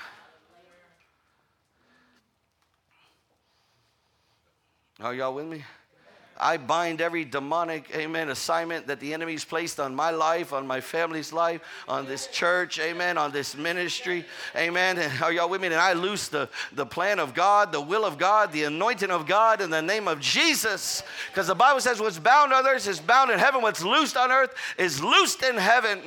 are 4.99 5.15
y'all 5.15 5.33
with 5.33 5.47
me 5.47 5.63
I 6.39 6.57
bind 6.57 7.01
every 7.01 7.25
demonic, 7.25 7.89
amen, 7.95 8.29
assignment 8.29 8.87
that 8.87 8.99
the 8.99 9.13
enemy's 9.13 9.43
placed 9.43 9.79
on 9.79 9.95
my 9.95 10.11
life, 10.11 10.53
on 10.53 10.67
my 10.67 10.81
family's 10.81 11.33
life, 11.33 11.61
on 11.87 12.05
this 12.05 12.27
church, 12.27 12.79
amen, 12.79 13.17
on 13.17 13.31
this 13.31 13.55
ministry, 13.55 14.25
amen. 14.55 14.99
Are 15.21 15.31
y'all 15.31 15.49
with 15.49 15.61
me? 15.61 15.67
And 15.67 15.75
I 15.75 15.93
loose 15.93 16.27
the, 16.27 16.49
the 16.73 16.85
plan 16.85 17.19
of 17.19 17.33
God, 17.33 17.71
the 17.71 17.81
will 17.81 18.05
of 18.05 18.17
God, 18.17 18.51
the 18.51 18.63
anointing 18.63 19.11
of 19.11 19.25
God 19.25 19.61
in 19.61 19.69
the 19.69 19.81
name 19.81 20.07
of 20.07 20.19
Jesus. 20.19 21.03
Because 21.29 21.47
the 21.47 21.55
Bible 21.55 21.81
says 21.81 21.99
what's 21.99 22.19
bound 22.19 22.53
on 22.53 22.65
earth 22.67 22.87
is 22.87 22.99
bound 22.99 23.31
in 23.31 23.39
heaven, 23.39 23.61
what's 23.61 23.83
loosed 23.83 24.17
on 24.17 24.31
earth 24.31 24.53
is 24.77 25.01
loosed 25.01 25.43
in 25.43 25.55
heaven. 25.55 26.01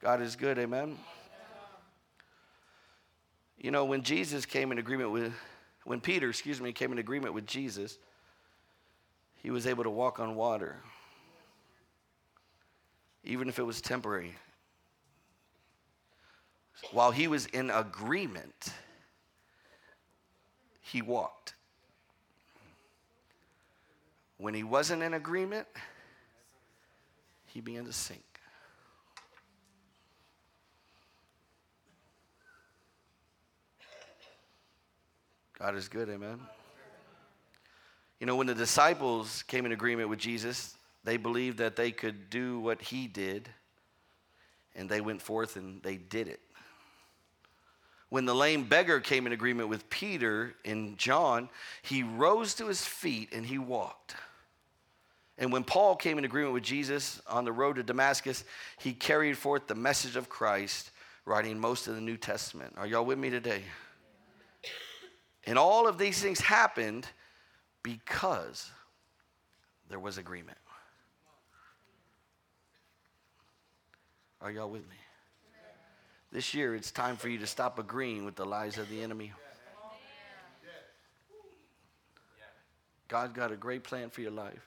God 0.00 0.20
is 0.20 0.34
good, 0.34 0.58
amen. 0.58 0.98
You 3.62 3.70
know, 3.70 3.84
when 3.84 4.02
Jesus 4.02 4.44
came 4.44 4.72
in 4.72 4.78
agreement 4.78 5.12
with, 5.12 5.32
when 5.84 6.00
Peter, 6.00 6.28
excuse 6.28 6.60
me, 6.60 6.72
came 6.72 6.90
in 6.90 6.98
agreement 6.98 7.32
with 7.32 7.46
Jesus, 7.46 7.96
he 9.36 9.52
was 9.52 9.68
able 9.68 9.84
to 9.84 9.90
walk 9.90 10.18
on 10.18 10.34
water, 10.34 10.76
even 13.22 13.48
if 13.48 13.60
it 13.60 13.62
was 13.62 13.80
temporary. 13.80 14.34
While 16.90 17.12
he 17.12 17.28
was 17.28 17.46
in 17.46 17.70
agreement, 17.70 18.72
he 20.80 21.00
walked. 21.00 21.54
When 24.38 24.54
he 24.54 24.64
wasn't 24.64 25.04
in 25.04 25.14
agreement, 25.14 25.68
he 27.46 27.60
began 27.60 27.84
to 27.84 27.92
sink. 27.92 28.31
God 35.62 35.76
is 35.76 35.88
good, 35.88 36.08
amen. 36.08 36.40
You 38.18 38.26
know, 38.26 38.34
when 38.34 38.48
the 38.48 38.54
disciples 38.54 39.44
came 39.44 39.64
in 39.64 39.70
agreement 39.70 40.08
with 40.08 40.18
Jesus, 40.18 40.76
they 41.04 41.16
believed 41.16 41.58
that 41.58 41.76
they 41.76 41.92
could 41.92 42.30
do 42.30 42.58
what 42.58 42.82
he 42.82 43.06
did, 43.06 43.48
and 44.74 44.88
they 44.88 45.00
went 45.00 45.22
forth 45.22 45.54
and 45.54 45.80
they 45.84 45.96
did 45.96 46.26
it. 46.26 46.40
When 48.08 48.24
the 48.24 48.34
lame 48.34 48.64
beggar 48.64 48.98
came 48.98 49.24
in 49.24 49.32
agreement 49.32 49.68
with 49.68 49.88
Peter 49.88 50.56
in 50.64 50.96
John, 50.96 51.48
he 51.82 52.02
rose 52.02 52.54
to 52.54 52.66
his 52.66 52.84
feet 52.84 53.28
and 53.32 53.46
he 53.46 53.58
walked. 53.58 54.16
And 55.38 55.52
when 55.52 55.62
Paul 55.62 55.94
came 55.94 56.18
in 56.18 56.24
agreement 56.24 56.54
with 56.54 56.64
Jesus 56.64 57.22
on 57.28 57.44
the 57.44 57.52
road 57.52 57.76
to 57.76 57.84
Damascus, 57.84 58.42
he 58.78 58.94
carried 58.94 59.38
forth 59.38 59.68
the 59.68 59.76
message 59.76 60.16
of 60.16 60.28
Christ, 60.28 60.90
writing 61.24 61.56
most 61.56 61.86
of 61.86 61.94
the 61.94 62.00
New 62.00 62.16
Testament. 62.16 62.74
Are 62.76 62.86
y'all 62.88 63.04
with 63.04 63.18
me 63.18 63.30
today? 63.30 63.62
And 65.44 65.58
all 65.58 65.88
of 65.88 65.98
these 65.98 66.20
things 66.22 66.40
happened 66.40 67.06
because 67.82 68.70
there 69.88 69.98
was 69.98 70.18
agreement. 70.18 70.58
Are 74.40 74.50
y'all 74.50 74.70
with 74.70 74.88
me? 74.88 74.96
This 76.30 76.54
year, 76.54 76.74
it's 76.74 76.90
time 76.90 77.16
for 77.16 77.28
you 77.28 77.38
to 77.38 77.46
stop 77.46 77.78
agreeing 77.78 78.24
with 78.24 78.36
the 78.36 78.46
lies 78.46 78.78
of 78.78 78.88
the 78.88 79.02
enemy. 79.02 79.32
God 83.06 83.34
got 83.34 83.52
a 83.52 83.56
great 83.56 83.84
plan 83.84 84.08
for 84.08 84.22
your 84.22 84.30
life. 84.30 84.66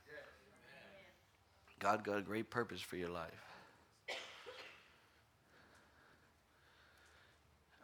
God 1.80 2.04
got 2.04 2.20
a 2.20 2.22
great 2.22 2.50
purpose 2.50 2.80
for 2.80 2.96
your 2.96 3.10
life. 3.10 3.32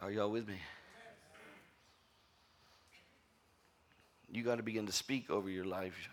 Are 0.02 0.12
y'all 0.12 0.30
with 0.30 0.48
me? 0.48 0.58
You 4.32 4.44
got 4.44 4.56
to 4.56 4.64
begin 4.64 4.86
to 4.86 4.94
speak 4.94 5.30
over 5.30 5.50
your 5.50 5.66
life. 5.66 6.10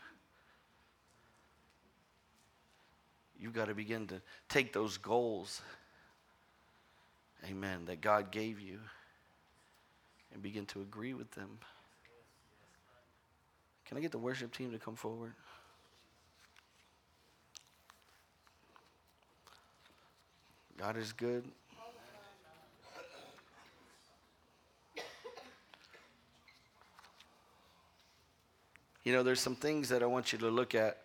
You've 3.41 3.53
got 3.53 3.69
to 3.69 3.75
begin 3.75 4.09
to 4.09 4.21
take 4.49 4.73
those 4.73 4.97
goals, 4.97 5.63
amen, 7.49 7.85
that 7.87 8.01
God 8.01 8.33
gave 8.33 8.59
you 8.61 8.81
and 10.33 10.43
begin 10.43 10.67
to 10.67 10.81
agree 10.81 11.15
with 11.15 11.31
them. 11.33 11.59
Can 13.87 13.97
I 13.97 14.01
get 14.01 14.11
the 14.11 14.19
worship 14.19 14.53
team 14.53 14.73
to 14.73 14.79
come 14.79 14.97
forward? 14.97 15.33
God 20.77 20.97
is 20.97 21.13
good. 21.13 21.45
You 29.05 29.13
know, 29.13 29.23
there's 29.23 29.41
some 29.41 29.57
things 29.57 29.89
that 29.89 30.03
I 30.03 30.07
want 30.07 30.33
you 30.33 30.39
to 30.41 30.49
look 30.49 30.75
at. 30.75 30.99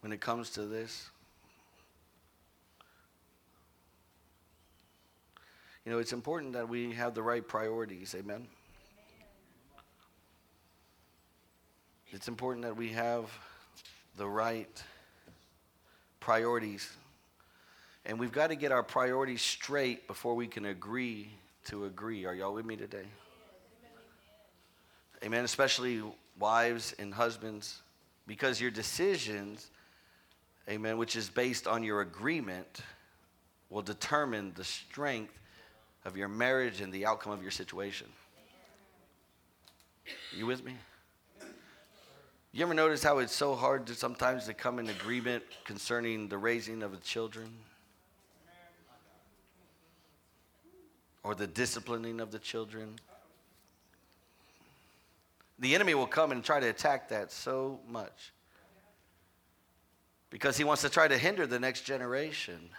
When 0.00 0.12
it 0.12 0.20
comes 0.20 0.50
to 0.50 0.62
this, 0.62 1.10
you 5.84 5.92
know, 5.92 5.98
it's 5.98 6.12
important 6.12 6.52
that 6.52 6.68
we 6.68 6.92
have 6.92 7.14
the 7.14 7.22
right 7.22 7.46
priorities. 7.46 8.14
Amen. 8.14 8.46
It's 12.10 12.26
important 12.26 12.64
that 12.64 12.76
we 12.76 12.88
have 12.88 13.30
the 14.16 14.26
right 14.26 14.82
priorities. 16.20 16.90
And 18.06 18.18
we've 18.18 18.32
got 18.32 18.46
to 18.46 18.56
get 18.56 18.72
our 18.72 18.82
priorities 18.82 19.42
straight 19.42 20.06
before 20.06 20.34
we 20.34 20.46
can 20.46 20.64
agree 20.64 21.28
to 21.66 21.84
agree. 21.84 22.24
Are 22.24 22.34
y'all 22.34 22.54
with 22.54 22.64
me 22.64 22.76
today? 22.76 23.04
Amen. 25.22 25.44
Especially 25.44 26.02
wives 26.38 26.94
and 26.98 27.12
husbands, 27.12 27.82
because 28.26 28.58
your 28.58 28.70
decisions, 28.70 29.70
amen, 30.68 30.96
which 30.96 31.14
is 31.14 31.28
based 31.28 31.66
on 31.66 31.82
your 31.82 32.00
agreement, 32.00 32.80
will 33.68 33.82
determine 33.82 34.52
the 34.54 34.64
strength 34.64 35.38
of 36.06 36.16
your 36.16 36.28
marriage 36.28 36.80
and 36.80 36.90
the 36.90 37.04
outcome 37.04 37.32
of 37.32 37.42
your 37.42 37.50
situation. 37.50 38.06
You 40.34 40.46
with 40.46 40.64
me? 40.64 40.72
You 42.52 42.64
ever 42.64 42.74
notice 42.74 43.02
how 43.02 43.18
it's 43.18 43.34
so 43.34 43.54
hard 43.54 43.86
to 43.88 43.94
sometimes 43.94 44.46
to 44.46 44.54
come 44.54 44.78
in 44.78 44.88
agreement 44.88 45.44
concerning 45.64 46.28
the 46.28 46.38
raising 46.38 46.82
of 46.82 46.92
the 46.92 46.98
children? 46.98 47.52
Or 51.22 51.34
the 51.34 51.46
disciplining 51.46 52.20
of 52.20 52.30
the 52.30 52.38
children? 52.38 52.98
The 55.58 55.74
enemy 55.74 55.94
will 55.94 56.06
come 56.06 56.32
and 56.32 56.42
try 56.42 56.58
to 56.60 56.68
attack 56.68 57.10
that 57.10 57.32
so 57.32 57.80
much 57.86 58.32
because 60.30 60.56
he 60.56 60.64
wants 60.64 60.82
to 60.82 60.88
try 60.88 61.08
to 61.08 61.18
hinder 61.18 61.46
the 61.46 61.58
next 61.58 61.82
generation. 61.82 62.70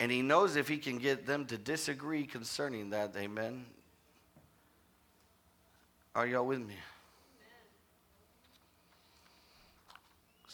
And 0.00 0.10
he 0.10 0.22
knows 0.22 0.56
if 0.56 0.68
he 0.68 0.78
can 0.78 0.98
get 0.98 1.26
them 1.26 1.44
to 1.46 1.58
disagree 1.58 2.24
concerning 2.24 2.90
that, 2.90 3.14
amen. 3.16 3.66
Are 6.14 6.26
y'all 6.26 6.46
with 6.46 6.60
me? 6.60 6.74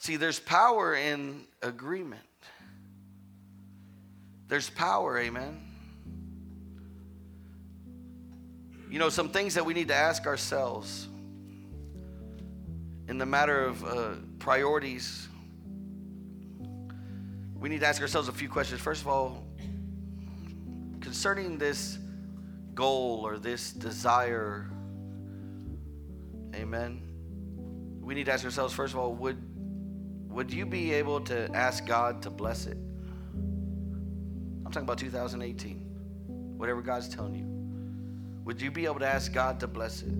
See, 0.04 0.16
there's 0.16 0.38
power 0.38 0.94
in 0.94 1.46
agreement. 1.62 2.20
There's 4.48 4.68
power, 4.68 5.18
amen. 5.18 5.62
You 8.90 8.98
know, 8.98 9.08
some 9.08 9.30
things 9.30 9.54
that 9.54 9.64
we 9.64 9.72
need 9.72 9.88
to 9.88 9.94
ask 9.94 10.26
ourselves 10.26 11.08
in 13.08 13.16
the 13.16 13.24
matter 13.24 13.64
of 13.64 13.82
uh, 13.82 14.08
priorities 14.38 15.26
we 17.56 17.70
need 17.70 17.80
to 17.80 17.86
ask 17.86 18.02
ourselves 18.02 18.28
a 18.28 18.32
few 18.32 18.50
questions. 18.50 18.82
First 18.82 19.00
of 19.00 19.08
all, 19.08 19.42
concerning 21.00 21.56
this 21.56 21.98
goal 22.74 23.22
or 23.24 23.38
this 23.38 23.72
desire, 23.72 24.70
amen. 26.54 27.00
We 28.02 28.14
need 28.14 28.26
to 28.26 28.32
ask 28.32 28.44
ourselves, 28.44 28.74
first 28.74 28.92
of 28.92 29.00
all, 29.00 29.14
would, 29.14 29.53
would 30.34 30.52
you 30.52 30.66
be 30.66 30.92
able 30.92 31.20
to 31.20 31.48
ask 31.54 31.86
God 31.86 32.20
to 32.22 32.30
bless 32.30 32.66
it? 32.66 32.76
I'm 33.36 34.72
talking 34.72 34.82
about 34.82 34.98
2018, 34.98 35.76
whatever 36.56 36.82
God's 36.82 37.08
telling 37.08 37.36
you. 37.36 37.46
Would 38.44 38.60
you 38.60 38.72
be 38.72 38.84
able 38.84 38.98
to 38.98 39.06
ask 39.06 39.32
God 39.32 39.60
to 39.60 39.68
bless 39.68 40.02
it? 40.02 40.12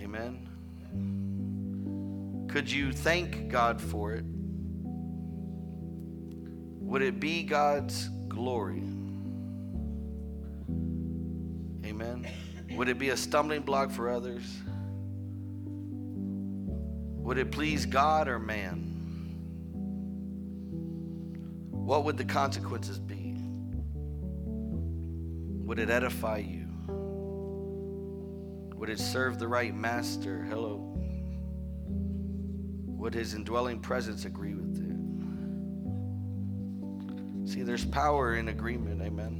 Amen. 0.00 0.48
Could 2.48 2.70
you 2.70 2.92
thank 2.92 3.48
God 3.48 3.80
for 3.80 4.12
it? 4.12 4.24
Would 6.80 7.02
it 7.02 7.18
be 7.18 7.42
God's 7.42 8.08
glory? 8.28 8.84
Amen. 11.84 12.28
Would 12.76 12.88
it 12.88 12.98
be 12.98 13.08
a 13.08 13.16
stumbling 13.16 13.62
block 13.62 13.90
for 13.90 14.08
others? 14.08 14.44
Would 17.28 17.36
it 17.36 17.52
please 17.52 17.84
God 17.84 18.26
or 18.26 18.38
man? 18.38 18.94
What 21.70 22.04
would 22.06 22.16
the 22.16 22.24
consequences 22.24 22.98
be? 22.98 23.36
Would 25.66 25.78
it 25.78 25.90
edify 25.90 26.38
you? 26.38 26.64
Would 28.76 28.88
it 28.88 28.98
serve 28.98 29.38
the 29.38 29.46
right 29.46 29.74
master? 29.74 30.46
Hello. 30.48 30.98
Would 32.96 33.12
his 33.12 33.34
indwelling 33.34 33.80
presence 33.80 34.24
agree 34.24 34.54
with 34.54 34.78
it? 37.44 37.52
See, 37.52 37.62
there's 37.62 37.84
power 37.84 38.36
in 38.36 38.48
agreement. 38.48 39.02
Amen. 39.02 39.34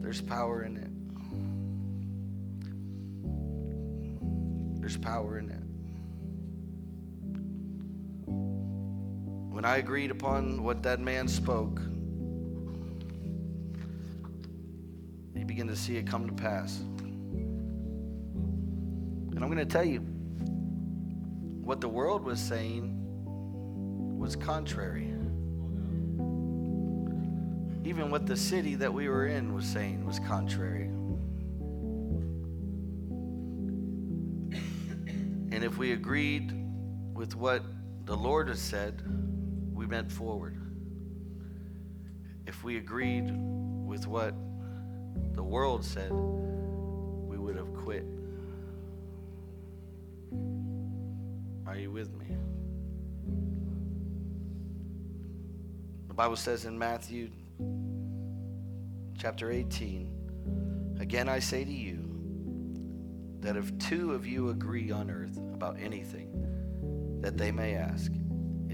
There's 0.00 0.20
power 0.20 0.62
in 0.62 0.76
it. 0.76 0.92
There's 4.80 4.96
power 4.96 5.40
in 5.40 5.50
it. 5.50 5.63
When 9.54 9.64
I 9.64 9.76
agreed 9.76 10.10
upon 10.10 10.62
what 10.62 10.82
that 10.82 11.00
man 11.00 11.28
spoke, 11.28 11.80
you 15.34 15.44
begin 15.46 15.68
to 15.68 15.76
see 15.76 15.96
it 15.96 16.06
come 16.06 16.26
to 16.26 16.34
pass. 16.34 16.80
And 19.30 19.42
I'm 19.42 19.46
going 19.46 19.56
to 19.56 19.64
tell 19.64 19.84
you, 19.84 20.00
what 21.62 21.80
the 21.80 21.88
world 21.88 22.24
was 22.24 22.40
saying 22.40 22.90
was 24.18 24.36
contrary 24.36 25.14
even 27.84 28.10
what 28.10 28.26
the 28.26 28.36
city 28.36 28.74
that 28.76 28.92
we 28.92 29.08
were 29.08 29.26
in 29.26 29.54
was 29.54 29.66
saying 29.66 30.04
was 30.06 30.18
contrary. 30.18 30.86
And 35.52 35.62
if 35.62 35.76
we 35.76 35.92
agreed 35.92 36.52
with 37.12 37.36
what 37.36 37.62
the 38.06 38.16
Lord 38.16 38.48
has 38.48 38.58
said, 38.58 39.02
we 39.84 39.96
went 39.96 40.10
forward. 40.10 40.56
If 42.46 42.64
we 42.64 42.78
agreed 42.78 43.30
with 43.86 44.06
what 44.06 44.34
the 45.34 45.42
world 45.42 45.84
said, 45.84 46.10
we 46.10 47.36
would 47.36 47.56
have 47.56 47.74
quit. 47.74 48.06
Are 51.66 51.76
you 51.76 51.90
with 51.90 52.14
me? 52.14 52.24
The 56.08 56.14
Bible 56.14 56.36
says 56.36 56.64
in 56.64 56.78
Matthew 56.78 57.30
chapter 59.18 59.50
18 59.50 60.96
Again, 60.98 61.28
I 61.28 61.40
say 61.40 61.62
to 61.62 61.72
you 61.72 61.98
that 63.40 63.56
if 63.58 63.76
two 63.78 64.14
of 64.14 64.26
you 64.26 64.48
agree 64.48 64.90
on 64.90 65.10
earth 65.10 65.36
about 65.52 65.78
anything 65.78 67.20
that 67.20 67.36
they 67.36 67.52
may 67.52 67.74
ask, 67.74 68.10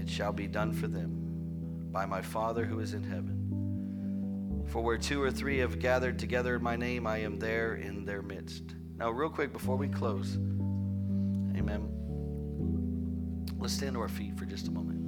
it 0.01 0.09
shall 0.09 0.33
be 0.33 0.47
done 0.47 0.73
for 0.73 0.87
them 0.87 1.89
by 1.91 2.07
my 2.07 2.21
Father 2.21 2.65
who 2.65 2.79
is 2.79 2.93
in 2.93 3.03
heaven. 3.03 4.65
For 4.67 4.81
where 4.81 4.97
two 4.97 5.21
or 5.21 5.29
three 5.29 5.59
have 5.59 5.79
gathered 5.79 6.17
together 6.17 6.55
in 6.55 6.63
my 6.63 6.75
name, 6.75 7.05
I 7.05 7.17
am 7.19 7.37
there 7.37 7.75
in 7.75 8.03
their 8.03 8.23
midst. 8.23 8.63
Now, 8.97 9.11
real 9.11 9.29
quick 9.29 9.53
before 9.53 9.75
we 9.75 9.87
close, 9.87 10.37
amen. 11.55 11.87
Let's 13.59 13.73
stand 13.73 13.93
to 13.93 14.01
our 14.01 14.09
feet 14.09 14.37
for 14.37 14.45
just 14.45 14.67
a 14.67 14.71
moment. 14.71 15.00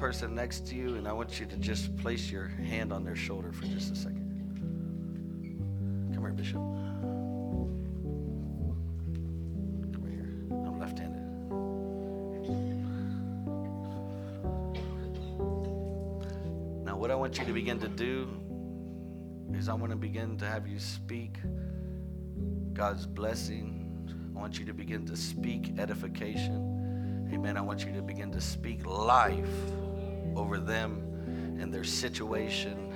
Person 0.00 0.34
next 0.34 0.66
to 0.66 0.74
you 0.74 0.96
and 0.96 1.06
I 1.06 1.12
want 1.12 1.38
you 1.38 1.44
to 1.44 1.56
just 1.56 1.94
place 1.98 2.30
your 2.30 2.48
hand 2.48 2.90
on 2.90 3.04
their 3.04 3.14
shoulder 3.14 3.52
for 3.52 3.66
just 3.66 3.92
a 3.92 3.96
second. 3.96 4.24
Come 6.14 6.22
here, 6.22 6.32
Bishop. 6.32 6.54
Come 9.92 10.06
here. 10.08 10.32
I'm 10.66 10.80
left-handed. 10.80 11.20
Now 16.86 16.96
what 16.96 17.10
I 17.10 17.14
want 17.14 17.36
you 17.38 17.44
to 17.44 17.52
begin 17.52 17.78
to 17.80 17.88
do 17.88 18.26
is 19.52 19.68
I 19.68 19.74
want 19.74 19.90
to 19.90 19.96
begin 19.96 20.38
to 20.38 20.46
have 20.46 20.66
you 20.66 20.78
speak 20.78 21.36
God's 22.72 23.04
blessing 23.06 23.76
I 24.34 24.38
want 24.40 24.58
you 24.58 24.64
to 24.64 24.72
begin 24.72 25.04
to 25.04 25.16
speak 25.18 25.78
edification. 25.78 27.28
Amen. 27.30 27.58
I 27.58 27.60
want 27.60 27.84
you 27.84 27.92
to 27.92 28.00
begin 28.00 28.32
to 28.32 28.40
speak 28.40 28.86
life 28.86 29.44
over 30.36 30.58
them 30.58 31.58
and 31.60 31.72
their 31.72 31.84
situation 31.84 32.92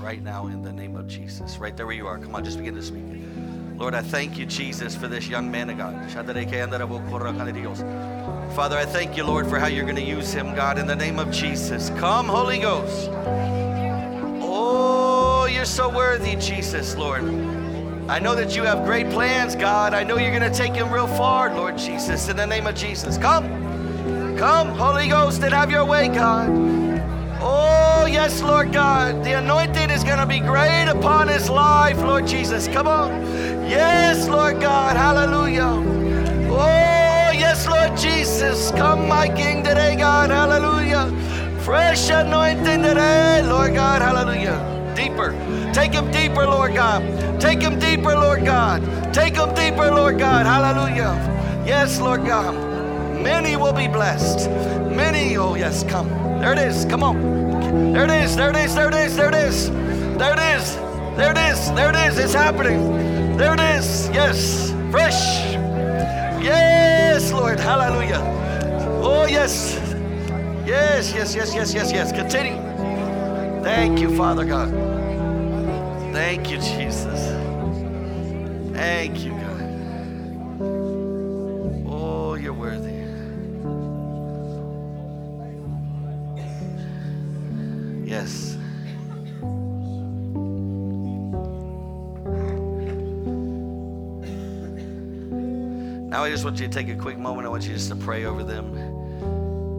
right 0.00 0.22
now 0.22 0.46
in 0.46 0.62
the 0.62 0.72
name 0.72 0.96
of 0.96 1.06
Jesus. 1.06 1.58
Right 1.58 1.76
there 1.76 1.86
where 1.86 1.94
you 1.94 2.06
are. 2.06 2.18
Come 2.18 2.34
on, 2.34 2.44
just 2.44 2.58
begin 2.58 2.74
to 2.74 2.82
speak. 2.82 3.04
Lord, 3.76 3.94
I 3.94 4.00
thank 4.00 4.38
you, 4.38 4.46
Jesus, 4.46 4.96
for 4.96 5.06
this 5.06 5.28
young 5.28 5.50
man 5.50 5.68
of 5.68 5.76
God. 5.76 6.10
Father, 8.54 8.78
I 8.78 8.86
thank 8.86 9.16
you, 9.16 9.24
Lord, 9.24 9.46
for 9.46 9.58
how 9.58 9.66
you're 9.66 9.84
going 9.84 9.96
to 9.96 10.02
use 10.02 10.32
him, 10.32 10.54
God, 10.54 10.78
in 10.78 10.86
the 10.86 10.96
name 10.96 11.18
of 11.18 11.30
Jesus. 11.30 11.90
Come, 11.90 12.26
Holy 12.26 12.58
Ghost. 12.58 13.10
Oh, 14.40 15.46
you're 15.50 15.66
so 15.66 15.90
worthy, 15.90 16.36
Jesus, 16.36 16.96
Lord. 16.96 17.22
I 18.08 18.18
know 18.18 18.34
that 18.34 18.56
you 18.56 18.62
have 18.62 18.86
great 18.86 19.10
plans, 19.10 19.54
God. 19.54 19.92
I 19.92 20.04
know 20.04 20.16
you're 20.16 20.30
going 20.30 20.50
to 20.50 20.56
take 20.56 20.72
him 20.72 20.90
real 20.90 21.08
far, 21.08 21.54
Lord 21.54 21.76
Jesus, 21.76 22.28
in 22.28 22.36
the 22.36 22.46
name 22.46 22.66
of 22.66 22.74
Jesus. 22.74 23.18
Come. 23.18 23.65
Come, 24.36 24.68
Holy 24.68 25.08
Ghost, 25.08 25.42
and 25.42 25.54
have 25.54 25.70
your 25.70 25.86
way, 25.86 26.08
God. 26.08 26.50
Oh, 27.40 28.04
yes, 28.04 28.42
Lord 28.42 28.70
God. 28.70 29.24
The 29.24 29.38
anointing 29.38 29.88
is 29.88 30.04
going 30.04 30.18
to 30.18 30.26
be 30.26 30.40
great 30.40 30.88
upon 30.88 31.28
his 31.28 31.48
life, 31.48 31.96
Lord 32.02 32.26
Jesus. 32.26 32.68
Come 32.68 32.86
on. 32.86 33.10
Yes, 33.66 34.28
Lord 34.28 34.60
God. 34.60 34.94
Hallelujah. 34.94 35.82
Oh, 36.52 37.30
yes, 37.32 37.66
Lord 37.66 37.96
Jesus. 37.96 38.70
Come, 38.72 39.08
my 39.08 39.26
King, 39.26 39.64
today, 39.64 39.96
God. 39.96 40.28
Hallelujah. 40.28 41.10
Fresh 41.62 42.10
anointing 42.10 42.82
today, 42.82 43.42
Lord 43.42 43.72
God. 43.72 44.02
Hallelujah. 44.02 44.92
Deeper. 44.94 45.32
Take 45.72 45.92
him 45.92 46.10
deeper, 46.10 46.46
Lord 46.46 46.74
God. 46.74 47.40
Take 47.40 47.62
him 47.62 47.78
deeper, 47.78 48.14
Lord 48.14 48.44
God. 48.44 48.82
Take 49.14 49.34
him 49.34 49.54
deeper, 49.54 49.90
Lord 49.90 50.18
God. 50.18 50.44
Hallelujah. 50.44 51.64
Yes, 51.66 51.98
Lord 52.00 52.26
God. 52.26 52.65
Many 53.26 53.56
will 53.56 53.72
be 53.72 53.88
blessed. 53.88 54.48
Many, 54.48 55.36
oh 55.36 55.56
yes, 55.56 55.82
come. 55.82 56.08
There 56.38 56.52
it 56.52 56.58
is. 56.60 56.84
Come 56.84 57.02
on. 57.02 57.16
There 57.92 58.04
it 58.04 58.10
is. 58.22 58.36
There 58.36 58.50
it 58.50 58.56
is. 58.56 58.72
There 58.76 58.86
it 58.86 58.94
is. 58.94 59.16
There 59.16 59.28
it 59.28 59.34
is. 59.34 59.68
There 60.16 60.32
it 60.32 60.38
is. 60.38 60.76
There 61.16 61.32
it 61.32 61.38
is. 61.38 61.72
There 61.72 61.90
it 61.90 61.96
is. 61.96 62.18
It's 62.18 62.32
happening. 62.32 63.36
There 63.36 63.54
it 63.54 63.60
is. 63.60 64.08
Yes. 64.10 64.70
Fresh. 64.92 65.42
Yes, 66.40 67.32
Lord. 67.32 67.58
Hallelujah. 67.58 68.22
Oh, 69.02 69.26
yes. 69.26 69.74
Yes, 70.64 71.12
yes, 71.12 71.34
yes, 71.34 71.52
yes, 71.52 71.74
yes, 71.74 71.90
yes. 71.90 72.12
Continue. 72.12 72.62
Thank 73.64 73.98
you, 73.98 74.16
Father 74.16 74.44
God. 74.44 74.70
Thank 76.12 76.48
you, 76.48 76.58
Jesus. 76.58 77.20
Thank 78.72 79.24
you, 79.24 79.32
I 96.26 96.30
just 96.30 96.42
want 96.42 96.58
you 96.58 96.66
to 96.66 96.72
take 96.72 96.88
a 96.88 96.96
quick 96.96 97.18
moment. 97.18 97.46
I 97.46 97.50
want 97.50 97.68
you 97.68 97.72
just 97.72 97.88
to 97.88 97.94
pray 97.94 98.24
over 98.24 98.42
them. 98.42 98.76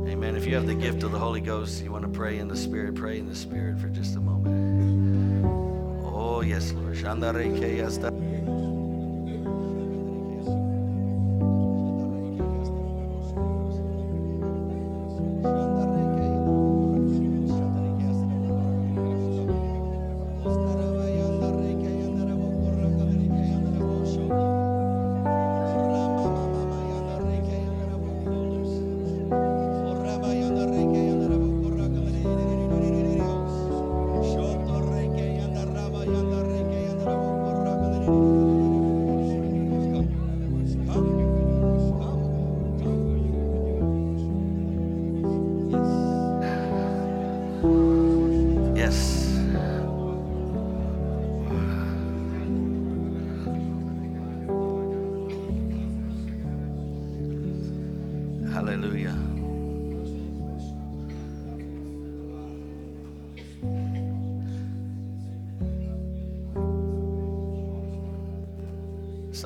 Amen. 0.07 0.37
If 0.37 0.45
you 0.45 0.55
have 0.55 0.65
the 0.65 0.75
gift 0.75 1.03
of 1.03 1.11
the 1.11 1.19
Holy 1.19 1.41
Ghost, 1.41 1.83
you 1.83 1.91
want 1.91 2.05
to 2.05 2.09
pray 2.09 2.39
in 2.39 2.47
the 2.47 2.55
Spirit, 2.55 2.95
pray 2.95 3.19
in 3.19 3.27
the 3.27 3.35
Spirit 3.35 3.77
for 3.77 3.89
just 3.89 4.15
a 4.15 4.21
moment. 4.21 5.45
Oh, 6.05 6.39
yes, 6.39 6.71
Lord. 6.71 6.95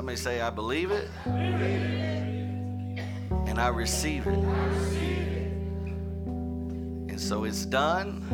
Somebody 0.01 0.17
say, 0.17 0.41
I 0.41 0.49
believe 0.49 0.89
it, 0.89 1.07
and 3.45 3.59
I 3.59 3.67
receive 3.67 4.25
it. 4.25 4.33
And 6.25 7.21
so 7.21 7.43
it's 7.43 7.67
done 7.67 8.25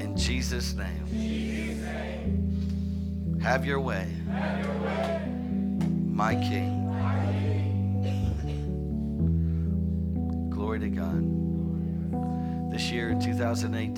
in 0.00 0.16
Jesus' 0.16 0.74
name. 0.74 1.06
Have 3.40 3.64
your 3.64 3.78
way, 3.78 4.08
my 6.10 6.34
King. 6.34 6.82
Glory 10.50 10.80
to 10.80 10.88
God. 10.88 11.22
This 12.72 12.90
year 12.90 13.10
in 13.10 13.20
2018. 13.20 13.95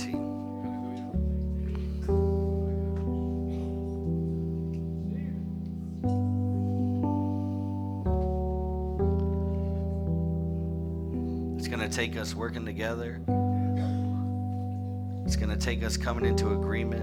Take 11.99 12.17
us 12.17 12.33
working 12.33 12.65
together. 12.65 13.21
It's 15.27 15.35
going 15.35 15.51
to 15.51 15.57
take 15.57 15.83
us 15.83 15.97
coming 15.97 16.25
into 16.27 16.53
agreement. 16.53 17.03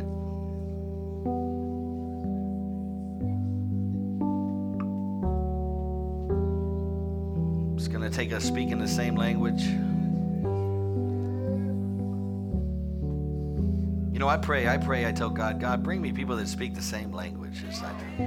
It's 7.78 7.90
going 7.90 8.10
to 8.10 8.10
take 8.10 8.32
us 8.32 8.46
speaking 8.46 8.80
the 8.80 8.88
same 8.88 9.18
language. 9.18 9.64
You 14.14 14.20
know, 14.20 14.30
I 14.30 14.38
pray, 14.38 14.70
I 14.70 14.78
pray, 14.78 15.06
I 15.06 15.12
tell 15.12 15.30
God, 15.30 15.60
God, 15.60 15.84
bring 15.84 16.02
me 16.02 16.14
people 16.14 16.38
that 16.38 16.48
speak 16.48 16.74
the 16.74 16.82
same 16.82 17.12
language 17.12 17.66
as 17.68 17.84
I 17.84 17.92
do. 18.00 18.24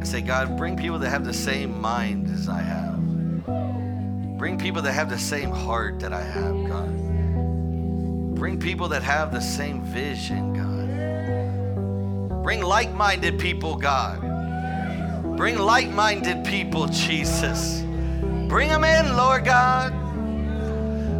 I 0.00 0.04
say, 0.04 0.20
God, 0.20 0.56
bring 0.56 0.76
people 0.76 1.00
that 1.00 1.10
have 1.10 1.24
the 1.24 1.34
same 1.34 1.80
mind 1.80 2.30
as 2.30 2.48
I 2.48 2.62
have. 2.62 2.91
Bring 4.42 4.58
people 4.58 4.82
that 4.82 4.92
have 4.94 5.08
the 5.08 5.20
same 5.20 5.52
heart 5.52 6.00
that 6.00 6.12
I 6.12 6.20
have, 6.20 6.66
God. 6.66 8.34
Bring 8.34 8.58
people 8.58 8.88
that 8.88 9.04
have 9.04 9.30
the 9.30 9.40
same 9.40 9.82
vision, 9.82 10.52
God. 12.28 12.42
Bring 12.42 12.60
like 12.60 12.92
minded 12.92 13.38
people, 13.38 13.76
God. 13.76 14.20
Bring 15.36 15.60
like 15.60 15.90
minded 15.90 16.44
people, 16.44 16.88
Jesus. 16.88 17.82
Bring 18.48 18.68
them 18.68 18.82
in, 18.82 19.16
Lord 19.16 19.44
God. 19.44 19.92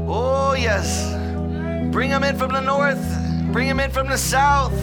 Oh, 0.08 0.54
yes. 0.54 1.12
Bring 1.92 2.10
them 2.10 2.24
in 2.24 2.36
from 2.36 2.50
the 2.50 2.60
north. 2.60 3.52
Bring 3.52 3.68
them 3.68 3.78
in 3.78 3.92
from 3.92 4.08
the 4.08 4.18
south. 4.18 4.76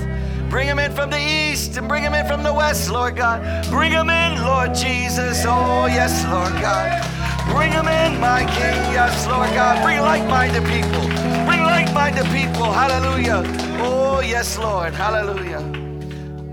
Bring 0.50 0.66
them 0.66 0.80
in 0.80 0.94
from 0.94 1.10
the 1.10 1.20
east 1.20 1.76
and 1.76 1.90
bring 1.90 2.04
them 2.04 2.14
in 2.14 2.26
from 2.26 2.44
the 2.44 2.54
west, 2.54 2.90
Lord 2.90 3.18
God. 3.18 3.70
Bring 3.70 3.92
them 3.92 4.10
in, 4.10 4.42
Lord 4.46 4.74
Jesus. 4.74 5.44
Oh, 5.46 5.88
yes, 5.88 6.24
Lord 6.24 6.54
God. 6.62 7.19
Bring 7.50 7.72
them 7.72 7.88
in, 7.88 8.20
my 8.20 8.42
King. 8.42 8.80
Yes, 8.94 9.28
Lord 9.28 9.50
God. 9.50 9.84
Bring 9.84 10.02
like 10.02 10.26
minded 10.30 10.64
people. 10.66 11.08
Bring 11.46 11.62
like 11.64 11.94
minded 11.94 12.26
people. 12.26 12.72
Hallelujah. 12.72 13.44
Oh, 13.82 14.22
yes, 14.22 14.58
Lord. 14.58 14.94
Hallelujah. 14.94 15.62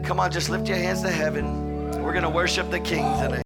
Come 0.02 0.20
on, 0.20 0.30
just 0.30 0.50
lift 0.50 0.68
your 0.68 0.78
hands 0.78 1.02
to 1.02 1.10
heaven. 1.10 1.66
We're 2.02 2.12
going 2.12 2.24
to 2.24 2.30
worship 2.30 2.70
the 2.70 2.80
King 2.80 3.04
today. 3.20 3.42